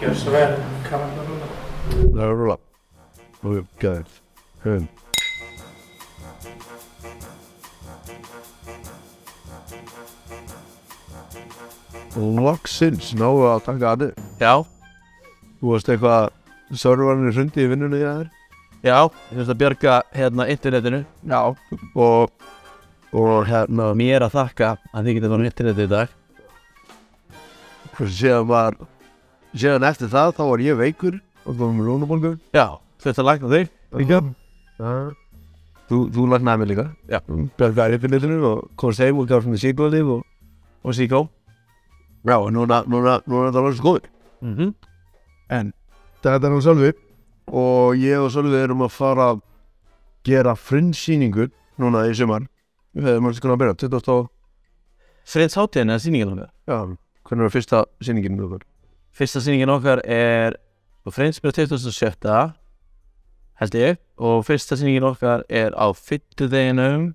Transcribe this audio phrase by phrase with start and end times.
[0.00, 0.52] Gjör svo vel,
[0.84, 1.46] kameran að rúla.
[1.88, 2.56] Það er rúla.
[3.42, 4.16] Og við gæðið.
[4.64, 4.88] Höfum.
[12.16, 14.12] Loksins náðu að taka aðið.
[14.40, 14.52] Já,
[15.56, 18.28] Þú varst eitthvað servarinn hrundi í vinnunni í þær.
[18.84, 21.40] já, ég finnst að bjarga hérna internetinu Já.
[21.96, 22.30] Og,
[23.16, 26.08] og hérna, Mér að þakka að þið getið fann internetið í dag
[27.96, 28.76] síðan var,
[29.56, 32.32] síðan eftir það þá var ég veikur og komum með lúnabólgu.
[32.56, 34.20] Já, þetta lagna þig Líka.
[35.86, 36.84] Þú, þú lagnaði mig líka.
[37.08, 37.20] Já.
[37.56, 40.24] Bjargaði internetinu og komst heim og gaf svona síkvöldið og
[40.86, 41.28] og síkó
[42.26, 44.02] Já, og núna, núna, núna það alveg skoður.
[44.40, 44.74] mm -hmm.
[45.50, 45.72] En
[46.22, 46.92] þetta er nú Sölvi
[47.46, 49.40] og ég og Sölvi erum að fara að
[50.24, 52.42] gera frunnsýningu núna í sumar.
[52.94, 54.30] Við erum að skona að byrja, 20 og...
[55.24, 56.96] Friðs hátíðin eða sýningin okkar Já,
[57.28, 58.62] hvernig var fyrsta sýningin með okkur?
[59.16, 60.58] Fyrsta sýningin okkar er
[61.08, 62.26] Friðs byrja 2007
[63.60, 64.00] held ég.
[64.20, 67.14] Og fyrsta sýningin okkar er á fyrtudeginum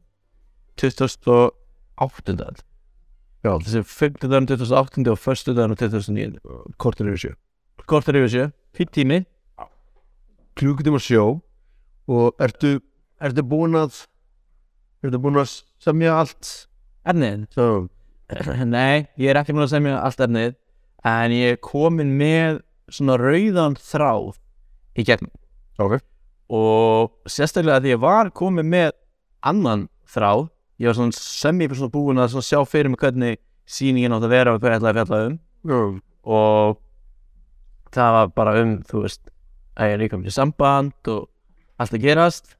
[0.81, 2.63] 2008
[3.41, 6.39] Já, þessi fyrtudeginum 2008 og förstudeginum 2009
[6.81, 7.33] kortir yfir sjö.
[7.85, 9.21] Kortar yfir sjö, fýtt tími.
[10.57, 11.41] Klukkutíma sjó
[12.09, 12.79] og ertu,
[13.21, 14.07] ertu búin að,
[15.05, 16.51] ertu búin að semja allt?
[17.05, 17.69] Ernið Svo,
[18.65, 20.57] Nei, ég er ekki múin að semja allt efnið
[21.07, 24.35] en ég er komin með svona rauðan þráð
[24.99, 25.31] í gegnum.
[25.81, 25.99] Ok.
[26.51, 28.91] og sérstaklega því ég var komin með
[29.47, 30.49] annan þráð
[30.81, 33.39] ég var svona semi svona búin að sjá fyrir mig hvernig
[33.71, 35.37] sýningin átt að vera og hvað ég ætlaði að fjalla um.
[35.71, 35.79] Já,
[36.27, 36.81] og
[37.95, 39.21] það var bara um, þú veist
[39.77, 41.29] að ég er líka með samband og
[41.81, 42.57] allt að gerast.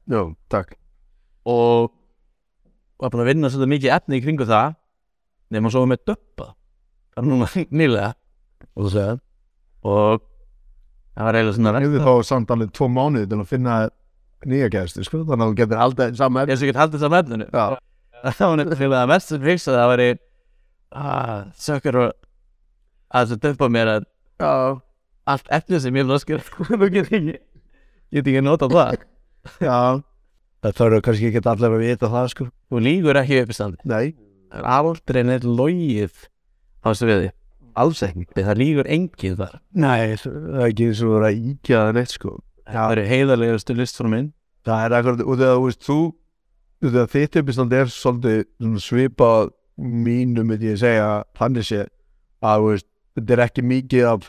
[0.50, 0.78] Takk.
[1.44, 1.92] og
[3.02, 4.74] var búin að vinna svolítið mikið efni í kringu það
[5.52, 6.52] nema svo með döppa
[7.12, 7.48] það er núna
[7.82, 8.12] nýlega
[8.72, 9.16] Og þú segja,
[9.82, 10.22] og
[11.12, 13.78] það var eiginlega svona hefði þá samt alveg tvo mánuði til að finna
[14.48, 17.48] nýja gæstu, sko, þannig að þú getur aldrei saman ég sem get haldið það hennu
[17.52, 17.64] Já,
[18.38, 20.04] það var nefnilega að mest sem fyrst að það var
[21.02, 22.08] að sökkur og
[23.12, 24.08] að það döppa mér að
[24.42, 24.52] já,
[25.32, 27.36] allt efni sem ég vil öskar þú get ekki
[28.12, 29.04] get ekki nota það.
[29.68, 30.00] Já.
[30.62, 32.44] Það þarf kannski ekki allir að vita það, sko.
[32.70, 34.12] þú lígur ekki upp í standi Nei,
[34.52, 36.12] það er aldrei neitt logið
[36.82, 37.30] á þessu viði
[37.76, 38.26] alls ekki.
[38.36, 42.34] það lígur enginn þar Nei, það er ekki eins og vera íkja það neitt, sko.
[42.72, 45.96] það eru heiðarlegastu listformin Það er akkurat, og þegar þú veist, þú,
[46.84, 49.50] þegar þitt uppistand er svolítið svipað
[49.82, 51.80] mínu, myndi ég segja, þannig sé,
[52.42, 52.86] að, þú veist,
[53.18, 54.28] þetta er ekki mikið af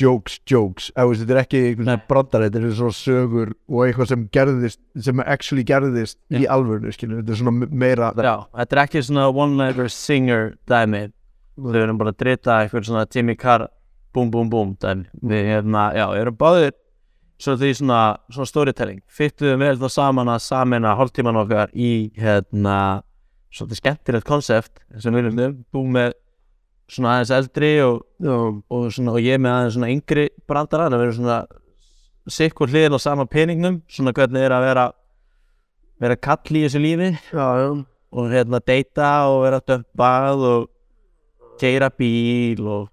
[0.00, 4.26] jokes, jokes, veist, þetta er ekki einhvern brandar, þetta er svona sögur og eitthvað sem
[4.36, 6.50] gerðist, sem actually gerðist í Já.
[6.54, 11.06] alvörinu, skilur, þetta er svona me- meira, Já, þetta er ekki svona one-liner singer dæmi
[11.60, 13.68] Við erum bara að drita eitthvað svona Timmy Carr
[14.14, 16.72] Búm, búm, búm Við hérna, já, erum báðir
[17.40, 18.98] Svo því svona, svona storytelling.
[19.08, 23.02] Fyttuðum vel þá saman að samina hálftíman okkar í hérna
[23.50, 26.12] Svolítið skemmtilegt konsept sem við viljum búum með
[26.90, 31.02] svona aðeins eldri og, já, og, svona, og ég með aðeins svona yngri brandara það
[31.02, 31.38] verður svona
[32.30, 34.86] sikkur hliðin á sama peningnum svona hvernig er að vera
[36.00, 37.68] vera kall í þessu lífi já, já,
[38.10, 40.68] og hérna deyta og vera dömpað og
[41.60, 42.88] keira bíl og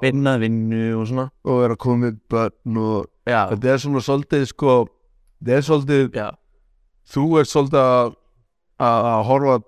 [0.00, 1.28] vinna vinnu og svona.
[1.44, 4.76] Og vera komið börn og þetta er svona svolítið, sko,
[5.40, 6.28] þetta er svolítið, já,
[7.12, 8.16] þú ert svolítið að,
[9.28, 9.58] horfa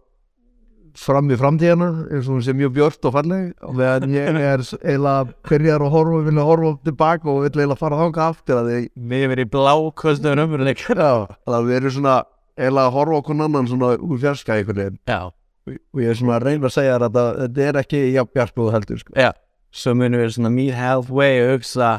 [0.99, 4.61] fram í framtíðana eins og hún sé mjög björt og falleg og meðan ég er
[4.61, 8.81] eiginlega byrjar að horfa, vilja horfa tilbaka og vil eiginlega fara þanga aftur að því
[9.13, 11.13] við erum í blákostnum umveruleik já,
[11.49, 12.17] að við erum svona
[12.59, 15.21] eiginlega að horfa okkur annan svona úr fjarska já,
[15.69, 18.57] og ég er svona að reyna að segja þér að þetta, er ekki jafn bjart
[18.57, 19.17] og þú heldur sko.
[19.17, 19.31] já.
[19.73, 21.91] Svo munum við svona meet halfway og hugsa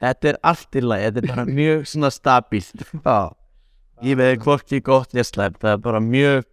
[0.00, 3.18] þetta er allt í lagi, þetta er bara mjög svona stabílt já,
[4.04, 6.44] ég veið hvorki gott ég slæmt, það er bara mjög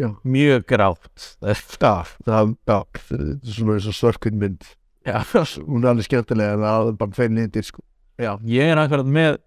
[0.00, 1.26] já, mjög grátt.
[1.42, 1.92] Já,
[2.24, 2.78] það, já,
[3.16, 4.64] er svona eins og svörkun mynd.
[5.06, 5.20] Já,
[5.66, 7.84] hún er alveg skemmtilega en það er bara fein lindir sko.
[8.20, 9.38] já, ég er akkurat með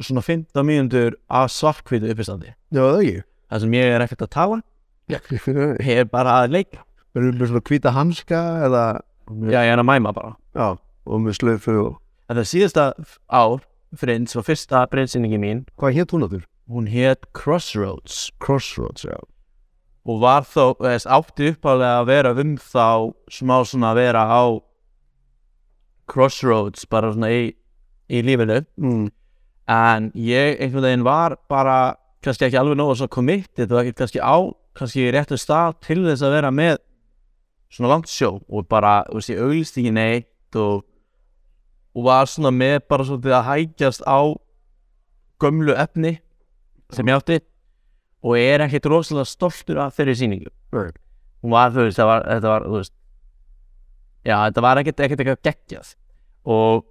[0.00, 2.54] svona 15 mínútur af svartkvítu uppistandi.
[2.70, 4.62] Já, það ekki þar sem ég er ekkert að tala
[5.06, 6.82] Erum ég er bara að leika.
[7.14, 8.82] Við með svona hvíta hanska eða
[9.46, 10.34] já, ég er að mæma bara.
[10.56, 10.74] Já,
[11.06, 11.94] og með slöfu og
[12.26, 12.84] Þetta er síðasta
[13.30, 13.60] ár,
[13.96, 16.42] Friends, og fyrsta breynsýningi mín, Hvað hétt hún áttur?
[16.66, 18.32] hún hétt Crossroads.
[18.42, 19.18] Crossroads, já.
[20.06, 24.42] Og var þó, þess átti uppálega að vera um þá smá svona að vera á
[26.10, 27.54] Crossroads, bara svona í,
[28.10, 29.06] í lífinu, mm.
[29.70, 31.96] en ég einhvern veginn var bara
[32.26, 34.36] kannski ekki alveg nógu svo committed og ekki kannski á,
[34.76, 36.76] kannski réttu stað til þess að vera með
[37.72, 40.84] svona langt sjó og bara, þú veist, ég auglist ekki neitt og,
[41.96, 44.20] og var svona með bara svolítið að hægjast á
[45.42, 46.16] gömlu efni
[46.94, 47.40] sem ég átti
[48.26, 50.50] og er ekkert rosalega stoltur af þeirri sýningu.
[50.72, 52.94] Hún var, þú veist, var, þetta var, þú veist
[54.26, 55.92] já, þetta var ekkert, ekkert eitthvað geggjað
[56.46, 56.86] og,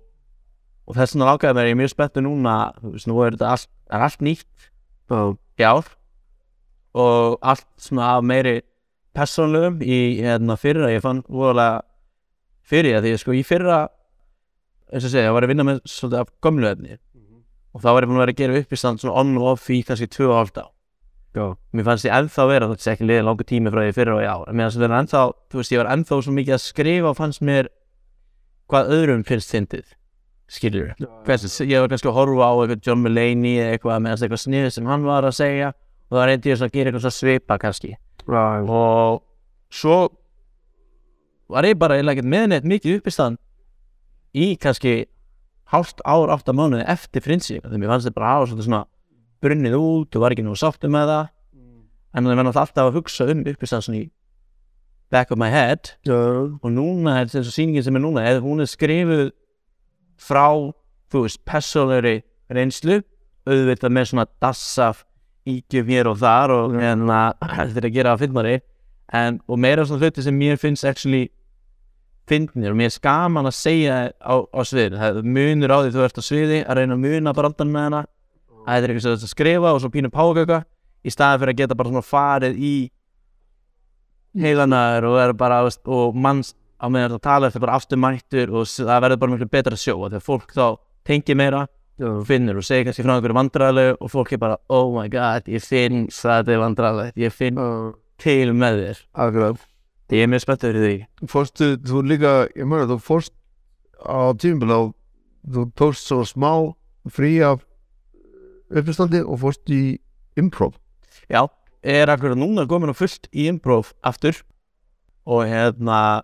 [0.86, 3.52] og þess vegna lákaði mér, ég er mjög spenntu núna, þú veist, nú er þetta
[3.58, 4.70] það er allt nýtt
[5.12, 5.90] í ár.
[6.96, 8.62] Og allt svona af meiri
[9.16, 11.84] persónlegum í hérna fyrra, ég fann voðalega
[12.66, 13.86] fyrir því sko í fyrra
[14.92, 16.98] eins og segja, ég var að vinna með svolítið af gömlu efni.
[17.76, 19.52] Og þá var ég búin að vera að gera upp í stand svona on og
[19.56, 20.66] off í kannski 2 og halvt á
[21.36, 21.58] Já.
[21.76, 24.46] mér fannst ég ennþá vera, þetta er ekki liðin langur tími frá því fyrra og
[24.48, 27.10] en mér fannst ég vera ennþá þú veist, ég var ennþá svo mikið að skrifa
[27.10, 27.68] og fannst mér
[28.72, 29.90] hvað öðrum finnst fyndið
[30.52, 30.94] skilur
[31.26, 34.68] Hversu, ég var kannski að horfa á eitthvað John Mulaney eða eitthvað með eitthvað snið
[34.76, 37.96] sem hann var að segja og það reyndi ég svona að gera eitthvað svipa kannski.
[38.26, 38.70] Right.
[38.70, 39.22] og
[39.70, 39.98] svo
[41.50, 43.38] var ég bara eiginlega ekkert með neitt mikið uppistand
[44.34, 44.96] í kannski
[45.74, 48.84] hálft ár, átta mánuði eftir frinsi þegar mér fannst þetta bara hafa svolítið svona
[49.46, 51.32] brunnið út og var ekki nú sáttu með það.
[52.16, 54.06] En það var náttúrulega alltaf að hugsa um uppistand svona í
[55.14, 55.94] back of my head.
[56.08, 56.16] Já.
[56.16, 59.28] og núna er þessu sýningin sem er núna eða hún er skrifuð
[60.22, 60.48] frá
[61.12, 62.20] þú veist, persónleiri
[62.54, 63.02] reynslu
[63.46, 65.04] auðvitað með svona dassaf
[65.46, 68.56] ígjöf hér og þar og hérna þetta er að gera að finnari
[69.14, 71.28] en, og meira svona hluti sem mér finnst actually
[72.26, 74.98] finnir og mér er skaman að segja á, á sviðinu.
[74.98, 77.86] Það er munur á því þú ert á sviði að reyna að muna brandan með
[77.86, 78.02] hana
[78.66, 80.64] það er eitthvað sem þú skrifa og svo pínu págöka
[81.06, 82.76] í staðin fyrir að geta bara svona farið í
[84.42, 89.02] heilanar og bara og manns á meðan það tala eftir bara afturmættur og s- það
[89.06, 90.66] verður bara miklu betra sjó af því að fólk þá
[91.06, 91.62] tengir meira
[92.06, 95.46] og finnur og segir kannski frá einhverju vandræðilegu og fólk er bara oh my god
[95.48, 97.62] ég finn það er vandræðilegt ég finn
[98.20, 99.64] til með þér Akkurat.
[100.12, 103.32] ég er mjög spenntur fyrir því Fórstu, þú líka, ég meina, þú fórst
[104.04, 104.82] á tímbil á,
[105.48, 106.52] þú tókst svo smá
[107.08, 107.64] frí af
[108.76, 109.98] uppistandi og fórst í
[110.38, 110.74] improv.
[111.30, 111.48] já,
[111.84, 114.42] er akkur núna komin á fullt í improv aftur
[115.26, 116.24] og hérna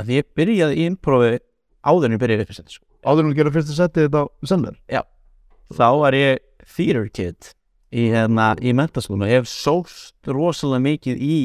[0.00, 1.34] að ég byrjaði í improvi
[1.84, 2.84] áður en ég byrjaði upp sko.
[3.04, 4.78] Áður en að gera fyrsta setti þetta á sennar.
[5.74, 7.50] þá var ég theater kid
[7.94, 11.36] í, hérna, í mentaskóla ég hef sóst rosalega mikið í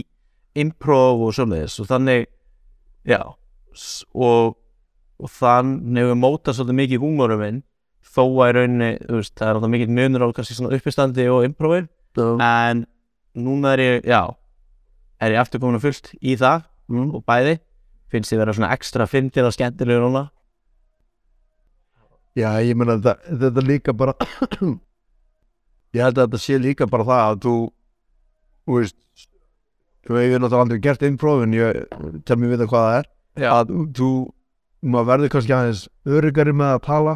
[0.59, 2.27] improv og svoleiðis og þannig
[3.07, 3.19] já
[4.13, 4.55] og,
[5.19, 7.61] og þannig hefur mótað svolítið mikið húmorum minn
[8.09, 11.27] þó að í rauninni, þú veist, það er alltaf mikið munur á kannski svona uppistandi
[11.29, 11.83] og improvi
[12.41, 12.85] en
[13.37, 14.23] núna er ég, já
[15.21, 17.11] er ég aftur komin að fullt í það Mm.
[17.13, 17.59] og bæði
[18.11, 20.25] finnst ég vera svona ekstra fyndið og skemmtilegur núna?
[22.37, 24.13] Já, ég meina, þetta, þetta líka bara,
[25.95, 27.53] ég held að þetta sé líka bara það að þú,
[28.65, 28.97] þú veist,
[30.07, 31.79] þú hefur náttúrulega aldrei gert en ég
[32.25, 33.09] tel mér vita hvað það er.
[33.39, 34.11] já, að þú,
[34.81, 37.15] maður verður kannski aðeins öryggari með að tala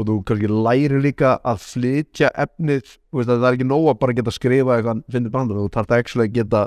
[0.00, 3.88] og þú kannski læri líka að flytja efnið, þú veist að það er ekki nóg
[3.90, 6.62] að bara geta skrifa eitthvað finnir brandur, þú þarf ekki að geta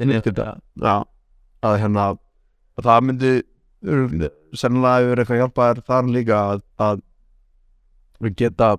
[0.00, 0.48] flytja þetta.
[0.82, 0.96] já,
[1.66, 2.06] að hérna
[2.76, 3.32] að það myndi
[3.86, 7.02] örugglega- sennilega hefur eitthvað hjálpað þér þar líka að, að
[8.24, 8.70] við geta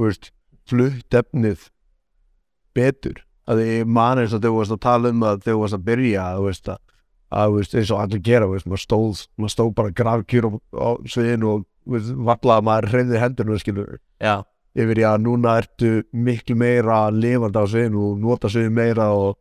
[0.00, 0.30] veist,
[0.70, 1.66] flutt efnið
[2.74, 3.24] betur.
[3.50, 5.86] Að ég man eins og þegar þú varst að tala um að þú varst að
[5.88, 6.78] byrja þú veist að,
[7.40, 11.50] að veist, eins og allir gera maður stóð, maður stóð bara grafkjur á, á sviðinu
[11.56, 11.66] og
[12.30, 14.36] vallaði maður hreyfði hendurinn skilur já,
[14.78, 19.34] yfir í að núna ertu miklu meira lifandi á sviðinu og nota sviðinu meira og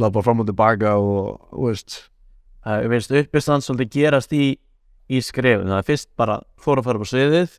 [0.00, 2.00] lappa fram og tilbaka og þú veist
[2.60, 4.46] Það er veist uppistand svolítið gerast í,
[5.08, 5.70] í skrefun.
[5.70, 7.54] Það er fyrst bara þóra að fara upp á sviðið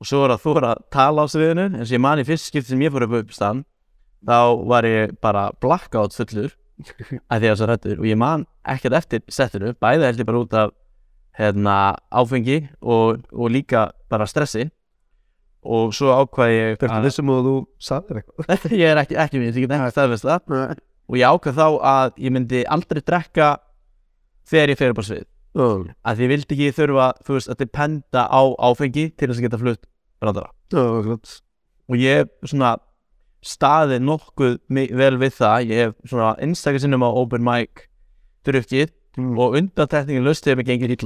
[0.00, 1.66] og svo er að þóra að tala á sviðinu.
[1.76, 3.66] Eins og ég man í fyrst skipti sem ég fór upp á uppistand
[4.26, 6.52] þá var ég bara blackout fullur
[7.32, 9.74] að því að svo rættur og ég man ekkert eftir settinu.
[9.80, 10.76] Bæði held ég bara út af
[11.40, 11.78] hérna,
[12.12, 14.70] áfengi og, og líka bara stressi.
[15.60, 18.70] Og svo ákvað ég Ertu vissum að þú sagðir eitthvað?
[18.80, 22.20] ég er ekki, ekki minn, ég get ekki staðfest það og ég ákvað þá að
[22.24, 23.50] ég myndi aldrei drekka
[24.50, 25.26] þegar ég fer upp á svið.
[25.50, 25.66] Já,
[26.06, 29.60] að ég vildi ekki þurfa, þú veist, að dependa á áfengi til þess að geta
[29.60, 29.82] flutt
[30.22, 30.52] brandara.
[30.70, 31.34] Akkurat.
[31.90, 32.76] og ég svona
[33.42, 35.66] staðið nokkuð vel við það.
[35.66, 37.88] Ég hef svona einstaklega sinnum á open mic
[38.46, 40.96] drukkið og undantekningin löst þegar mér gengir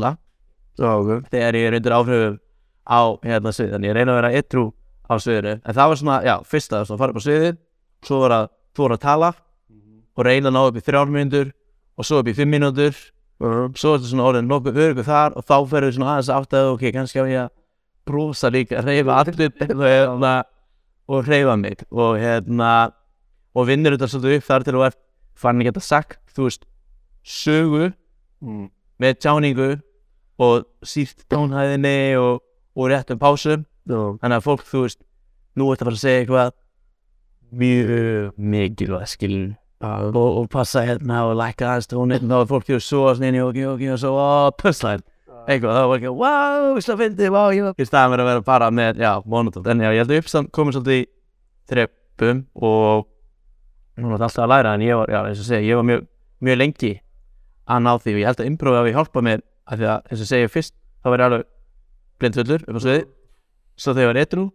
[0.75, 1.29] Já, ok.
[1.31, 2.39] þegar ég er undir áhrifum
[2.85, 4.65] á hérna svið, þannig ég reyna að vera ettrú
[5.07, 7.59] á sviðinu, en það var svona, já, fyrsta svona fara upp á sviðið,
[8.05, 9.29] svo var að þú voru að tala
[10.15, 11.53] og reyna að ná upp í þrjár mínútur
[11.99, 12.95] og svo upp í fimm mínútur.
[13.43, 16.57] Já, svo er þetta svona orðin nokkuð örugur þar og þá ferður svona aðeins átt
[16.57, 17.51] að ok, kannski á ég að
[18.09, 20.35] brosa líka, reyfa allir og, hérna,
[21.11, 21.83] og reyfa mig.
[21.91, 22.71] Og hérna
[23.55, 25.01] og vinnur þetta svolítið upp þar til ert
[25.35, 26.67] farin að geta sagt, þú veist,
[27.25, 27.91] sögu
[28.45, 28.69] mm.
[29.03, 29.71] með tjáningu
[30.45, 32.43] og sírt tónhæðinni og,
[32.79, 33.67] og réttum pásum.
[33.89, 35.03] Þannig að fólk, þú veist,
[35.59, 36.55] nú ertu að fara að segja eitthvað
[37.55, 39.64] mjög mikilvægt skilur já,
[40.11, 43.59] og, og passa hérna og lækka aðeins þá er fólk fyrir svo að snýni og
[43.75, 45.05] ok og svo, ó, pusslæn.
[45.45, 48.71] Eitthvað, þá var ekki, wow, slá fyndi, wow, ég í staðan verið að vera bara
[48.73, 51.03] með, já, monotótt en já, ég held að uppstand komið svolítið í
[51.69, 53.05] þreppum og
[53.99, 56.07] hún var alltaf að læra en ég var, já, eins og segja, ég var mjög,
[56.49, 56.93] mjög lengi
[57.69, 60.25] að ná því og ég held að improv hafi hjálpað mér af því að, eins
[60.25, 60.75] og segja, fyrst
[61.05, 61.47] þá var ég alveg
[62.23, 63.05] blindfullur upp á sviði
[63.77, 64.47] svo þegar ég var etru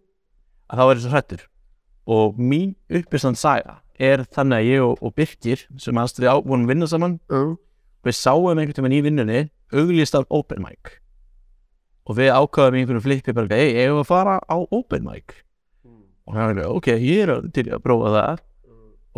[0.69, 1.45] að þá var ég svo hrættur
[2.09, 6.69] og mín uppistand saga er þannig að ég og, og Birkir sem aðstrið á vonum
[6.69, 7.41] vinna saman já,
[8.07, 9.43] við sáum einhvern tímann í vinnunni
[9.75, 10.95] auglýst af open mic.
[12.09, 15.43] Og við ákvaðum í einhverju flippi bara, hei, ég var að fara á open mic?
[16.25, 18.45] Og hann er ok, ég er til að prófa það.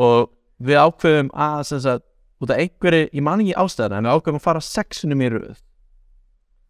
[0.01, 0.31] Og
[0.63, 2.07] við ákveðum að sem sagt,
[2.41, 5.59] út af einhverju, ég man ekki ástæðan en við ákveðum að fara sexunum í röð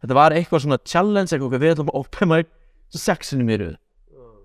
[0.01, 2.51] þetta var eitthvað svona challenge eitthvað, við ætlum að open mic
[2.95, 3.75] sexunum í röð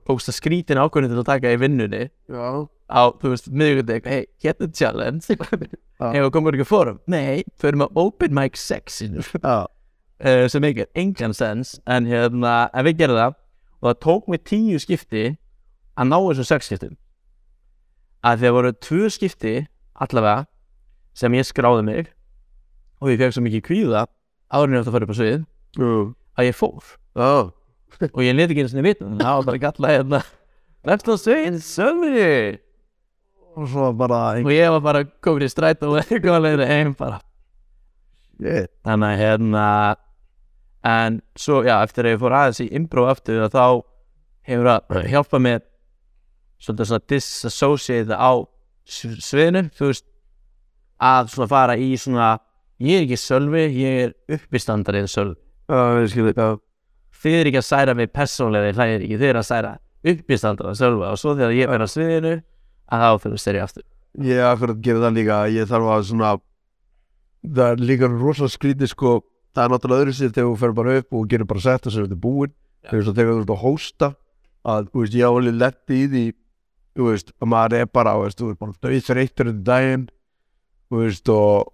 [0.06, 2.46] tókst að skrítin ákveðinu til að taka í vinnunni já,
[2.90, 5.36] á, þú veist, miðvikudeg, hei, hérna challenge.
[6.14, 11.34] Hefur komur ekki fórum nei, förum að open mic sexinu uh, sem ekki er engan
[11.36, 13.36] sens en hérna, en við gerðum það
[13.76, 15.24] og það tók mig tíu skipti
[15.96, 16.96] að ná þessu sex skiptum.
[18.26, 19.56] Að þegar voru tvö skipti
[20.02, 20.46] allavega
[21.16, 22.12] sem ég skráði mig
[23.00, 24.06] og ég fekk svo mikið kvíða
[24.52, 25.90] árinni eftir að fara upp á svið já,
[26.36, 26.90] að ég fór.
[27.16, 27.30] Já,
[28.12, 30.22] og ég nefndi ekki einu sinni vitna það var bara galla hérna.
[30.86, 32.30] Left on svið, sömri.
[33.56, 37.22] Og svo bara og ég var bara komin í stræt og eitthvað leiður heim bara.
[38.36, 39.68] Shit, þannig að hérna
[40.86, 43.62] en svo, já, eftir að ég fór aðeins í improv aftur þá
[44.46, 45.64] hefur að hjálpa mér
[46.62, 48.32] svolítið svona disassociate á
[48.86, 50.06] sviðinu, þú veist
[51.02, 52.28] að svona fara í svona
[52.82, 56.46] ég er ekki sölvi, ég er uppistandarinn sölvi, já, ég skil já,
[57.26, 60.78] þið er ekki að særa mig persónlega, þið hlæðir ekki, þið er að særa uppistandarinn
[60.78, 62.34] sölvi og svo þegar ég verð á sviðinu
[62.86, 63.86] að þá fyrir styrir ég aftur.
[64.22, 65.38] Ég hef akkurat gefið það líka.
[65.52, 66.30] Ég þarf að svona
[67.46, 69.16] það er líka rosalega skrítið sko.
[69.56, 71.94] Það er náttúrulega öðru sér þegar þú fer bara upp og gerir bara sett og
[71.94, 72.54] sér þetta er búinn.
[72.86, 72.90] Já.
[72.90, 74.08] þegar þú þegar þú ert að hósta
[74.66, 76.24] að þú veist ég á alveg letti í því
[76.96, 80.06] þú veist að maður er bara veist þú ert bara döið þreyttur þetta daginn
[80.90, 81.02] og,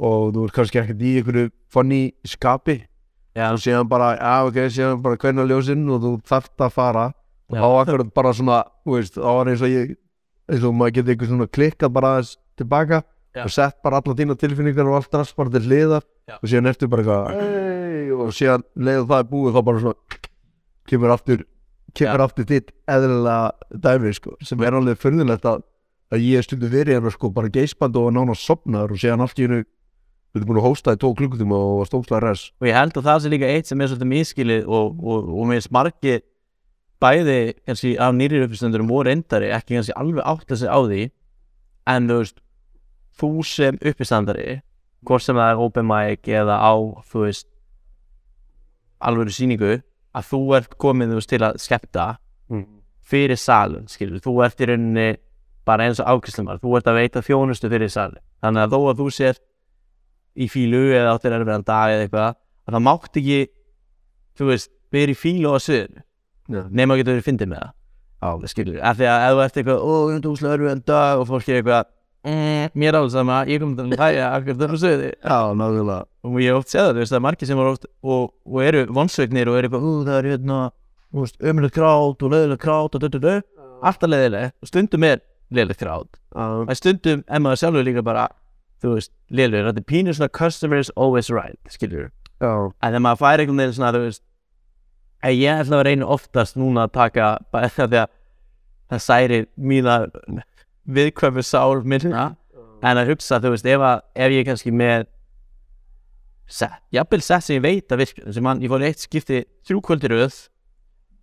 [0.01, 2.79] og þú ert kannski ekkert í einhverju funny skapi.
[2.81, 2.92] já,
[3.53, 7.05] og síðan bara já ok síðan bara hvernig ljósinn og þú þarft að fara
[7.49, 7.61] og Já.
[7.63, 9.95] þá akkurat bara svona þú veist þá var eins og ég
[10.53, 13.45] eins og maður getur eitthvað svona klikkað bara aðeins tilbaka Já.
[13.47, 16.37] og sett bara alla þína tilfinningar og allt rast bara til hliðar Já.
[16.37, 20.21] og síðan eftir bara eitthvað og síðan leiðu það er búið þá bara svona
[20.93, 21.45] kemur aftur
[21.97, 25.63] kemur aftur þitt eðlilega dæmi sko, sem er alveg fyrðulegt að,
[26.13, 29.47] að ég stundu verið hérna sko bara geispand og nána sopnaður og síðan allt í
[29.47, 29.63] hennu
[30.33, 32.97] við erum búin að hósta í tvo klukkutíma og var stókslega res og ég held
[32.97, 36.23] að það sé líka eitt sem er svolítið miskilið og, og, og mér margir
[37.03, 41.03] bæði kannski af nýrir uppistendurum og reyndari ekki kannski alveg átt að segja á því
[41.93, 42.43] en þú veist
[43.21, 44.61] þú sem uppistandari
[45.03, 46.73] hvort sem það er open mic eða á
[47.11, 47.49] þú veist
[49.03, 49.73] alveg sýningu
[50.13, 52.11] að þú ert komin þú veist til að skemmta
[52.53, 52.67] Mm.
[53.01, 55.17] fyrir salun skilur, þú ert í rauninni
[55.65, 58.99] bara eins og ákristlumar, þú ert að veita þjónustu fyrir salun, þannig að þó að
[58.99, 59.39] þú sér
[60.37, 62.37] í fílu eða áttir erfiðan dag eða eitthvað,
[62.67, 63.39] að það mátt ekki
[64.39, 66.05] þú veist, vera í fílu á sviðinu.
[66.53, 66.63] Já.
[66.75, 67.75] nema að geta verið fyndið með það.
[68.23, 71.21] Á, skilur, af því að ef þú ert eitthvað ó, ég er úslega erfiðan dag
[71.23, 71.89] og fólk er eitthvað
[72.29, 75.09] mm, mér alveg sama, ég kom til að hlæja akkur sviði.
[75.23, 77.89] Já, náttúrulega og ég oft séð það, þú veist, það er margir sem eru oft
[78.03, 80.59] og, og eru vonsveiknir og eru eitthvað, ú, það er hérna,
[81.11, 83.35] þú veist, ömulegt krát og leðilegt krát og dödu,
[83.83, 85.23] alltaf leðilegt og stundum er
[85.53, 88.29] leðilegt krát en stundum er maður sjálfur líka bara
[88.83, 92.11] þú veist, leðilegur, þetta er pínur svona customer is always right, skilur
[92.43, 94.25] já, en þegar maður fær einhvern veginn svona, þú veist
[95.23, 98.15] að ég ætla að reyna oftast núna að taka bara því að
[98.93, 99.99] það særir mína
[100.83, 102.33] viðkvæmu sál minna.
[102.83, 105.05] En að hugsa, þú veist, ef, að, ef ég kannski með
[106.51, 109.83] set, jafnvel set sem ég veit að virka sem mann, ég fór eitt skipti þrjú
[109.87, 110.39] kvöldir röð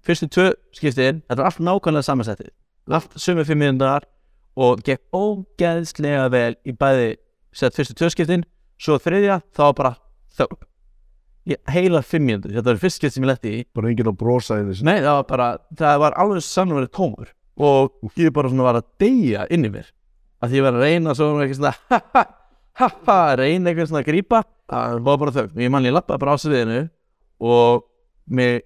[0.06, 2.54] fyrstu tvö skiptin þetta var allt nákvæmlega samansettið
[2.96, 4.08] allt sömu fimm minnundar
[4.60, 7.12] og gekk ógeðslega vel í bæði
[7.60, 8.46] sett fyrstu tvö skiptin
[8.80, 9.94] svo þriðja, þá bara
[10.40, 10.66] þögn.
[11.72, 13.62] Heila fimm mínútur, þetta var fyrst skipt sem ég letti í.
[13.76, 15.48] Bara enginn að brosa í þessu Nei, það var bara,
[15.80, 17.32] það var alveg sannverið tómur.
[17.60, 19.90] Og ég bara svona var að deyja inn í mér.
[20.40, 22.24] Að því ég var að reyna svona eitthvað svona ha ha
[22.80, 24.44] ha ha reyna eitthvað svona að grípa.
[24.70, 25.56] Það var bara þögn.
[25.58, 26.80] Og ég man ég lappaði bara á sviðinu
[27.50, 27.84] og
[28.30, 28.62] mig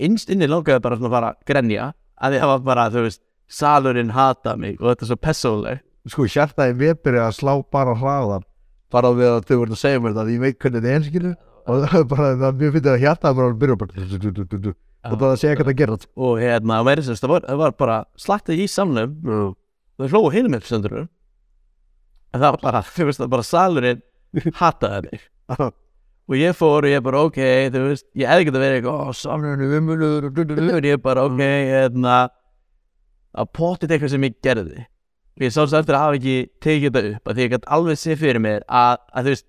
[0.00, 1.90] innst inni langaði bara svona að fara að grenja.
[2.20, 6.24] Að það var bara, þú veist, salurinn hata mig og þetta er svo persónuleg Sko,
[6.24, 8.46] hjartaði mér byrja að slá bara hraðar
[8.90, 11.32] bara við að þau voru að segja mér þetta ég veit hvernig þetta er skilu
[11.60, 15.38] og það er bara, það mjög fyndið að hjarta bara byrja bara og það að
[15.40, 19.14] segja hvað það gerir og hérna, meira sérst, það var, bara slaktið í samlum
[20.00, 24.02] það hlóðu hinum upp stundur en það var bara, þú veist, það bara salurinn
[24.60, 25.24] hataði mig.
[26.30, 27.38] Og ég fór og ég bara, ok,
[27.74, 32.18] þú veist ég hefði getað verið eitthvað, ó, samlunum umulur og ég bara, ok, hérna
[33.30, 34.84] að potið eitthvað sem ég gerði
[35.40, 38.00] ég sá þess eftir að hafa ekki tekið þetta upp, að því ég gæti alveg
[38.00, 39.46] sé fyrir mér að, að þú veist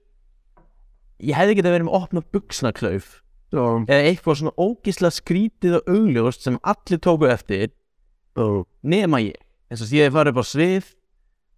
[1.22, 3.12] ég hefði getað verið með opna buksnaklauf
[3.52, 8.46] Já, eða eitthvað svona ógislega skrítið og augljóst sem allir tóku eftir já,
[8.80, 9.36] nema ég.
[9.68, 10.88] Eins og því að ég farið upp á svið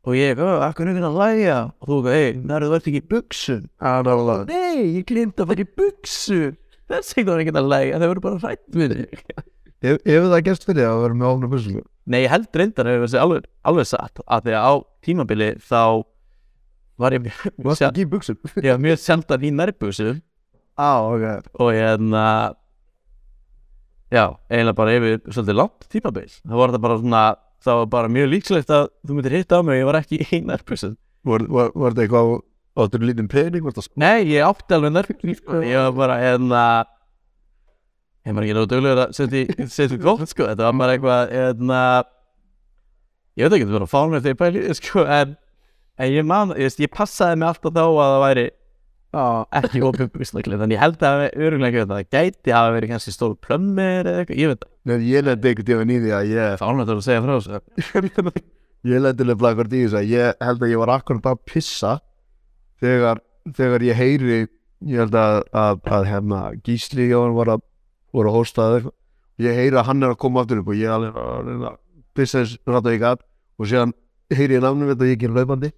[0.04, 2.90] og ég, oh, akkur er einhvern að læja og þú, hei, það eru þú ert
[2.92, 3.58] ekki í
[4.10, 6.58] nálega nei, ég glimt að fara í buksum
[6.92, 8.98] þess vegna var einhvern að læja, þau voru bara hrætt við
[9.84, 12.90] Ef ef það gerst fyrir það að vera með ofna buslu nei, ég held reyndar
[12.90, 14.74] hefur þessi alveg, alveg satt að því að á
[15.04, 15.82] tímabili þá
[17.04, 20.22] var ég mjög, buksum ég var mjög sjaldan í nærbuksum
[20.74, 21.52] Á, ok.
[21.62, 22.24] Og hérna
[24.10, 27.24] já, eiginlega bara yfir svolítið langt tímabil það var það bara svona
[27.64, 30.22] það var bara mjög líkslegt að þú myndir hitta á mig og ég var ekki
[30.24, 32.34] í nærbuksum Var, var, var þetta eitthvað
[32.84, 35.62] áttur lítinn pening, Nei, ég átti alveg nærfíkn sko.
[35.64, 36.64] Ég var bara hérna
[38.24, 40.48] Ég maður ekki náðu duglegur að setja setja gott sko.
[40.48, 41.80] Þetta var bara eitthvað hérna
[43.34, 45.38] Ég veit ekki, þetta var að fá mér þegar ég pæli í því, sko En,
[46.00, 48.46] en ég man, ég, ég passaði mig alltaf þá að það væri
[49.14, 49.26] Já,
[49.60, 49.82] ekki
[50.16, 52.08] buksnakli Þannig ég held að öruglega það.
[52.16, 55.68] Gæti hafa verið kannski stóru plömmir eða eitthvað Ég veit það, Nei, ég lendi einhvern
[55.70, 58.44] tíma í því að ég fánlega að segja frá þessu.
[58.84, 61.92] Ég lendi nefnilega hvort í þess að ég held að ég var akkurat að pissa
[62.84, 63.22] þegar,
[63.56, 67.06] þegar ég heyri ég held að, að, að hérna Gísli
[68.14, 69.00] og að, voru að hósta eða eitthvað
[69.42, 71.70] ég heyri að hann er að koma aftur upp og ég er alveg að reyna
[71.72, 71.80] að
[72.14, 73.24] pissa þess rætt og ég gat.
[73.58, 73.94] Og síðan
[74.34, 75.72] heyri ég namnum þetta og ég ger laupandi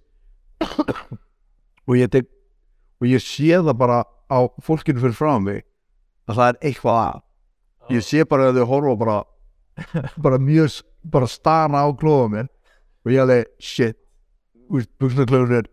[1.86, 2.28] og ég tek
[3.00, 4.02] og ég sé það bara
[4.32, 5.64] á fólkinu fyrir frá mig
[6.26, 7.22] að það er eitthvað að.
[7.94, 9.16] Ég sé bara að þau horfa bara
[10.24, 12.46] bara mjög bara stana á klóða mér
[13.04, 13.98] og ég alveg shit
[15.00, 15.68] buksnaklöfun er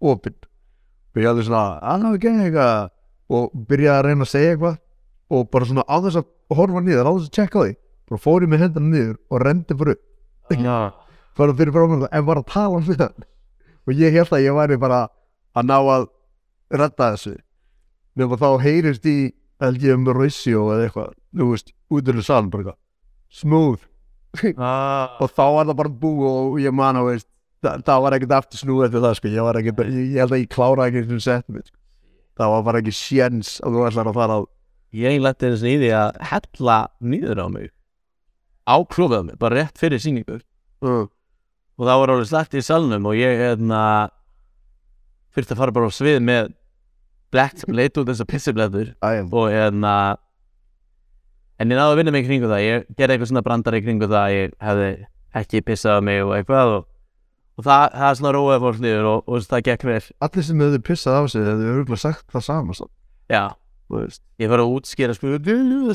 [0.00, 0.38] opinn.
[1.14, 2.94] Og ég alveg svona annað ekki eitthvað.
[3.28, 4.76] Og byrjaði að reyna að segja eitthvað
[5.28, 7.74] og bara svona á þess að horfa niður á þess að tjekka því
[8.08, 10.54] bara fór ég með hendana niður og rendi fyrir upp.
[10.54, 10.78] Já,
[11.38, 13.26] bara fyrir frá mér en var að tala um það
[13.88, 15.02] og ég held að ég væri bara
[15.56, 16.08] að ná að
[16.78, 17.34] redda þessu.
[18.18, 19.18] Nema þá heyrist í
[19.92, 22.80] um Roissio eða eitthvað þú veist, út í saln bara eitthvað.
[23.28, 23.84] Smooth.
[24.60, 27.28] Ah, og þá var það bara búið og ég man að veist
[27.64, 29.32] það, það var ekkert aftur snúið eftir það sko.
[29.32, 31.76] ég, ekkert, ég, held að ég klára ekki sem sett mig sko.
[32.38, 34.40] það var bara ekki sjens að þú ætlar að fara á
[34.96, 37.72] Ég lenti þess í því að hella nýður á mig.
[38.68, 40.38] Á klófið á mig, bara rétt fyrir sýningu.
[40.84, 41.04] Uh,
[41.78, 43.82] og það var alveg slætt í salnum og ég hérna
[45.34, 46.52] fyrst að fara bara á svið með
[47.34, 49.94] blekt sem leit út þess að pissiblettur æjum, og hérna
[51.58, 52.64] en ég náði að vinna mig kringu það.
[52.64, 54.90] Ég gerði eitthvað svona brandar í kringu það að ég hefði
[55.38, 56.84] ekki pissað á mig og eitthvað og,
[57.58, 60.02] og það, það er svona róið fólk niður og, og það gekk vel.
[60.26, 62.88] Allir sem hefur pissað á sig hefur örgulega sagt það sama svo.
[63.28, 63.44] já,
[63.88, 65.36] ég var að útskýra sko,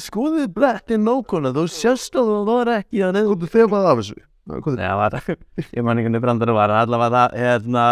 [0.01, 4.21] skoðið blettin nókuna þú sérst að það var ekki að þú þegar af þessu.
[4.43, 5.19] Var,
[5.71, 6.73] ég man ekki hvernig brandari var.
[6.73, 7.83] En allavega það, hérna,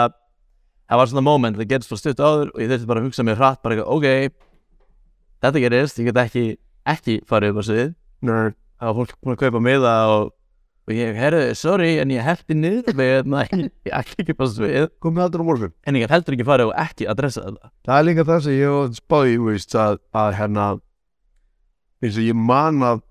[0.90, 3.26] það var svona moment, það gerðist fyrir stutt áður og ég þurfti bara að hugsa
[3.28, 4.08] mér hratt, bara ok,
[5.46, 6.46] þetta gerist, ég get ekki,
[6.92, 7.66] ekki farið upp á
[8.22, 10.34] Nei, það var fólk búin að kaupa miða og,
[10.92, 13.44] og ég, herru, sorry, en ég heldi niður með, hérna,
[13.88, 15.74] ég ekki ekki á svið, komið aldrei á morgun.
[15.88, 17.72] En ég heldur ekki farið og ekki adressa þetta.
[17.88, 20.68] það er líka það sem ég var spáði þú veist að, að hérna
[22.02, 23.04] eins og ég man að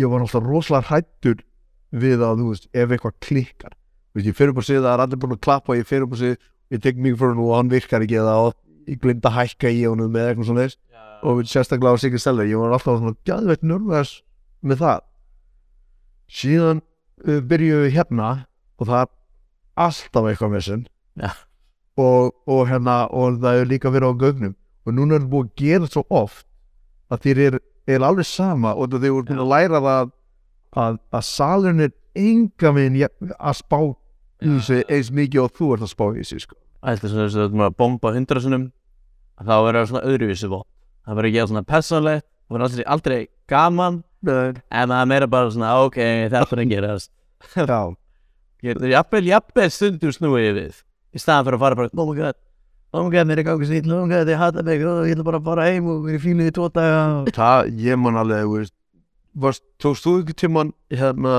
[0.00, 1.38] ég var alltaf rosalega hrættur
[1.90, 3.74] við að þú veist ef eitthvað klikkar.
[4.10, 6.06] Þú veist ég fyrir upp á sig það er allir búin að klappa ég fyrir
[6.06, 6.36] upp á sig
[6.70, 8.54] ég tek mig fyrir nú og hann virkar ekki eða og
[8.86, 10.68] ég glind að hækka í honum með eitthvað svona
[11.20, 12.22] og sérstaklega á Sigrid
[16.30, 16.82] síðan
[17.26, 18.30] uh, byrjuðum við hérna
[18.80, 19.10] og það er
[19.86, 20.84] alltaf eitthvað með sinn
[21.20, 21.30] Já.
[22.00, 24.54] og, og hérna og það er líka verið á gögnum
[24.86, 26.46] og núna er það búið að gera svo oft
[27.10, 27.58] að þér er,
[27.90, 30.12] er alveg sama og þið voru búin að læra það
[30.80, 33.78] að, að salurinn er enga jafn- að spá
[34.40, 36.56] í þessu eins mikið og þú ert að spá í þessu sko.
[36.80, 38.62] Ætli svona þess að þú erum að bomba hundrasunum,
[39.40, 40.68] þá verður það svona öðruvísi vott.
[41.04, 43.18] Það verður ekki svona persónlegt, það verður aldrei, aldrei
[43.52, 44.60] gaman, en
[44.92, 47.12] það er meira bara svona, ok, þetta er að gerast.
[48.60, 50.80] Ég er jafnvel, jafnvel stundur snúið við.
[51.16, 52.36] Í staðan fyrir að fara bara, oh my god
[52.92, 55.14] oh my god, mér er gangi sýll, oh my god, ég hata mig oh, ég
[55.14, 57.02] ætla bara að fara heim og vera í fílu í tvo daga.
[57.36, 58.70] Það, ég man alveg
[59.44, 61.36] veist, tókst þú ekki tíman hérna,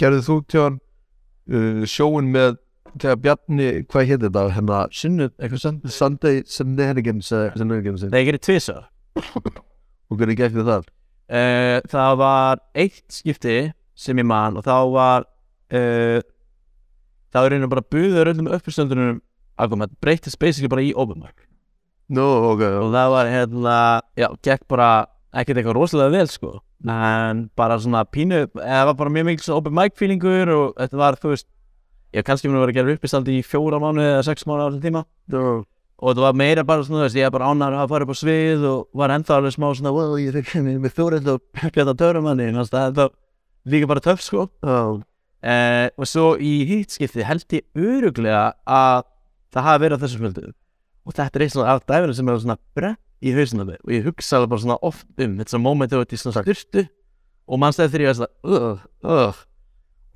[0.00, 2.58] gerðið þú tíman uh, sjóin með
[2.98, 8.26] þegar Bjarni, hvað hétt þetta hérna, Sunnu, eitthvað sann Sunday Shenanigans eða Shenanigans Það er
[8.26, 10.90] ekki tvisar og hvernig gekk þið það?
[11.32, 13.56] Uh, Það var eitt skipti
[13.96, 15.26] sem ég man og þá var
[15.72, 16.20] uh,
[17.32, 19.22] það var einu bara buður öllum uppstöndunum
[19.62, 21.48] að breytist basically bara í openmark
[22.12, 23.76] Nú, ok, og það var hérna,
[24.18, 24.88] já, gekk bara
[25.32, 26.50] ekkert eitthvað rosalega vel sko.
[26.82, 30.98] En bara svona pínu eða var bara mjög mikil svona open mic feelingur og þetta
[30.98, 31.46] var, þú veist
[32.12, 34.68] ég kannski mun að vera að gera uppisaldi í fjóra mánu eða sex mánu á
[34.68, 35.04] þessum tíma.
[35.32, 35.44] Nú,
[36.02, 38.12] og þetta var meira bara svona, þú veist, ég er bara ánæður að fara upp
[38.12, 41.44] á svið og var ennþá alveg smá svona, wow, ég er ekki með þórið og
[41.60, 43.12] björn að törum hann það var
[43.70, 44.48] líka bara töff sko.
[44.66, 45.02] Já,
[45.46, 49.06] eh, og svo í hittskipti held ég öruglega að
[49.54, 50.50] það hafi verið á þessu smöldu
[51.02, 53.94] og þetta er eitt svona af dæfinu sem er svona brett í hausinu mig og
[53.94, 56.84] ég hugsa alveg bara svona oft um þetta moment þegar þetta er svona styrstu
[57.46, 59.42] og mannstæði þegar ég var svona uh, uh,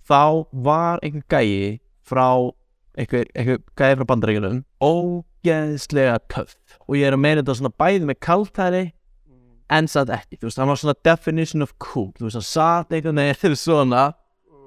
[0.07, 0.23] þá
[0.67, 2.27] var einhver gæi frá
[2.97, 4.63] einhver, einhver gæi frá bandaríkjunum
[5.47, 6.57] ógeðslega töff.
[6.87, 8.85] Og ég er að meina þetta svona bæði með kaltæri
[9.73, 12.95] en satt ekki, þú veist, hann var svona definition of cool, þú veist, hann satt
[12.95, 14.05] einhvern veginn svona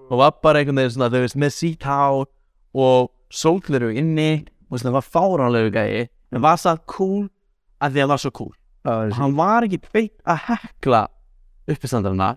[0.10, 2.28] og var bara einhvern veginn svona, þú veist, með sítt hár
[2.76, 4.46] og sólgleru inni.
[4.70, 7.26] Og hann var fáránlegu gæi en var satt cool
[7.82, 8.54] að því að hann var svo cool.
[8.89, 11.08] Og hann var ekki beitt að hekla
[11.70, 12.36] uppistandarna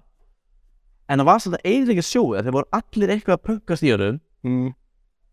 [1.09, 4.19] en hann var að eiginlega sjóið að þeir voru allir eitthvað að pökkast í honum
[4.47, 4.71] mm,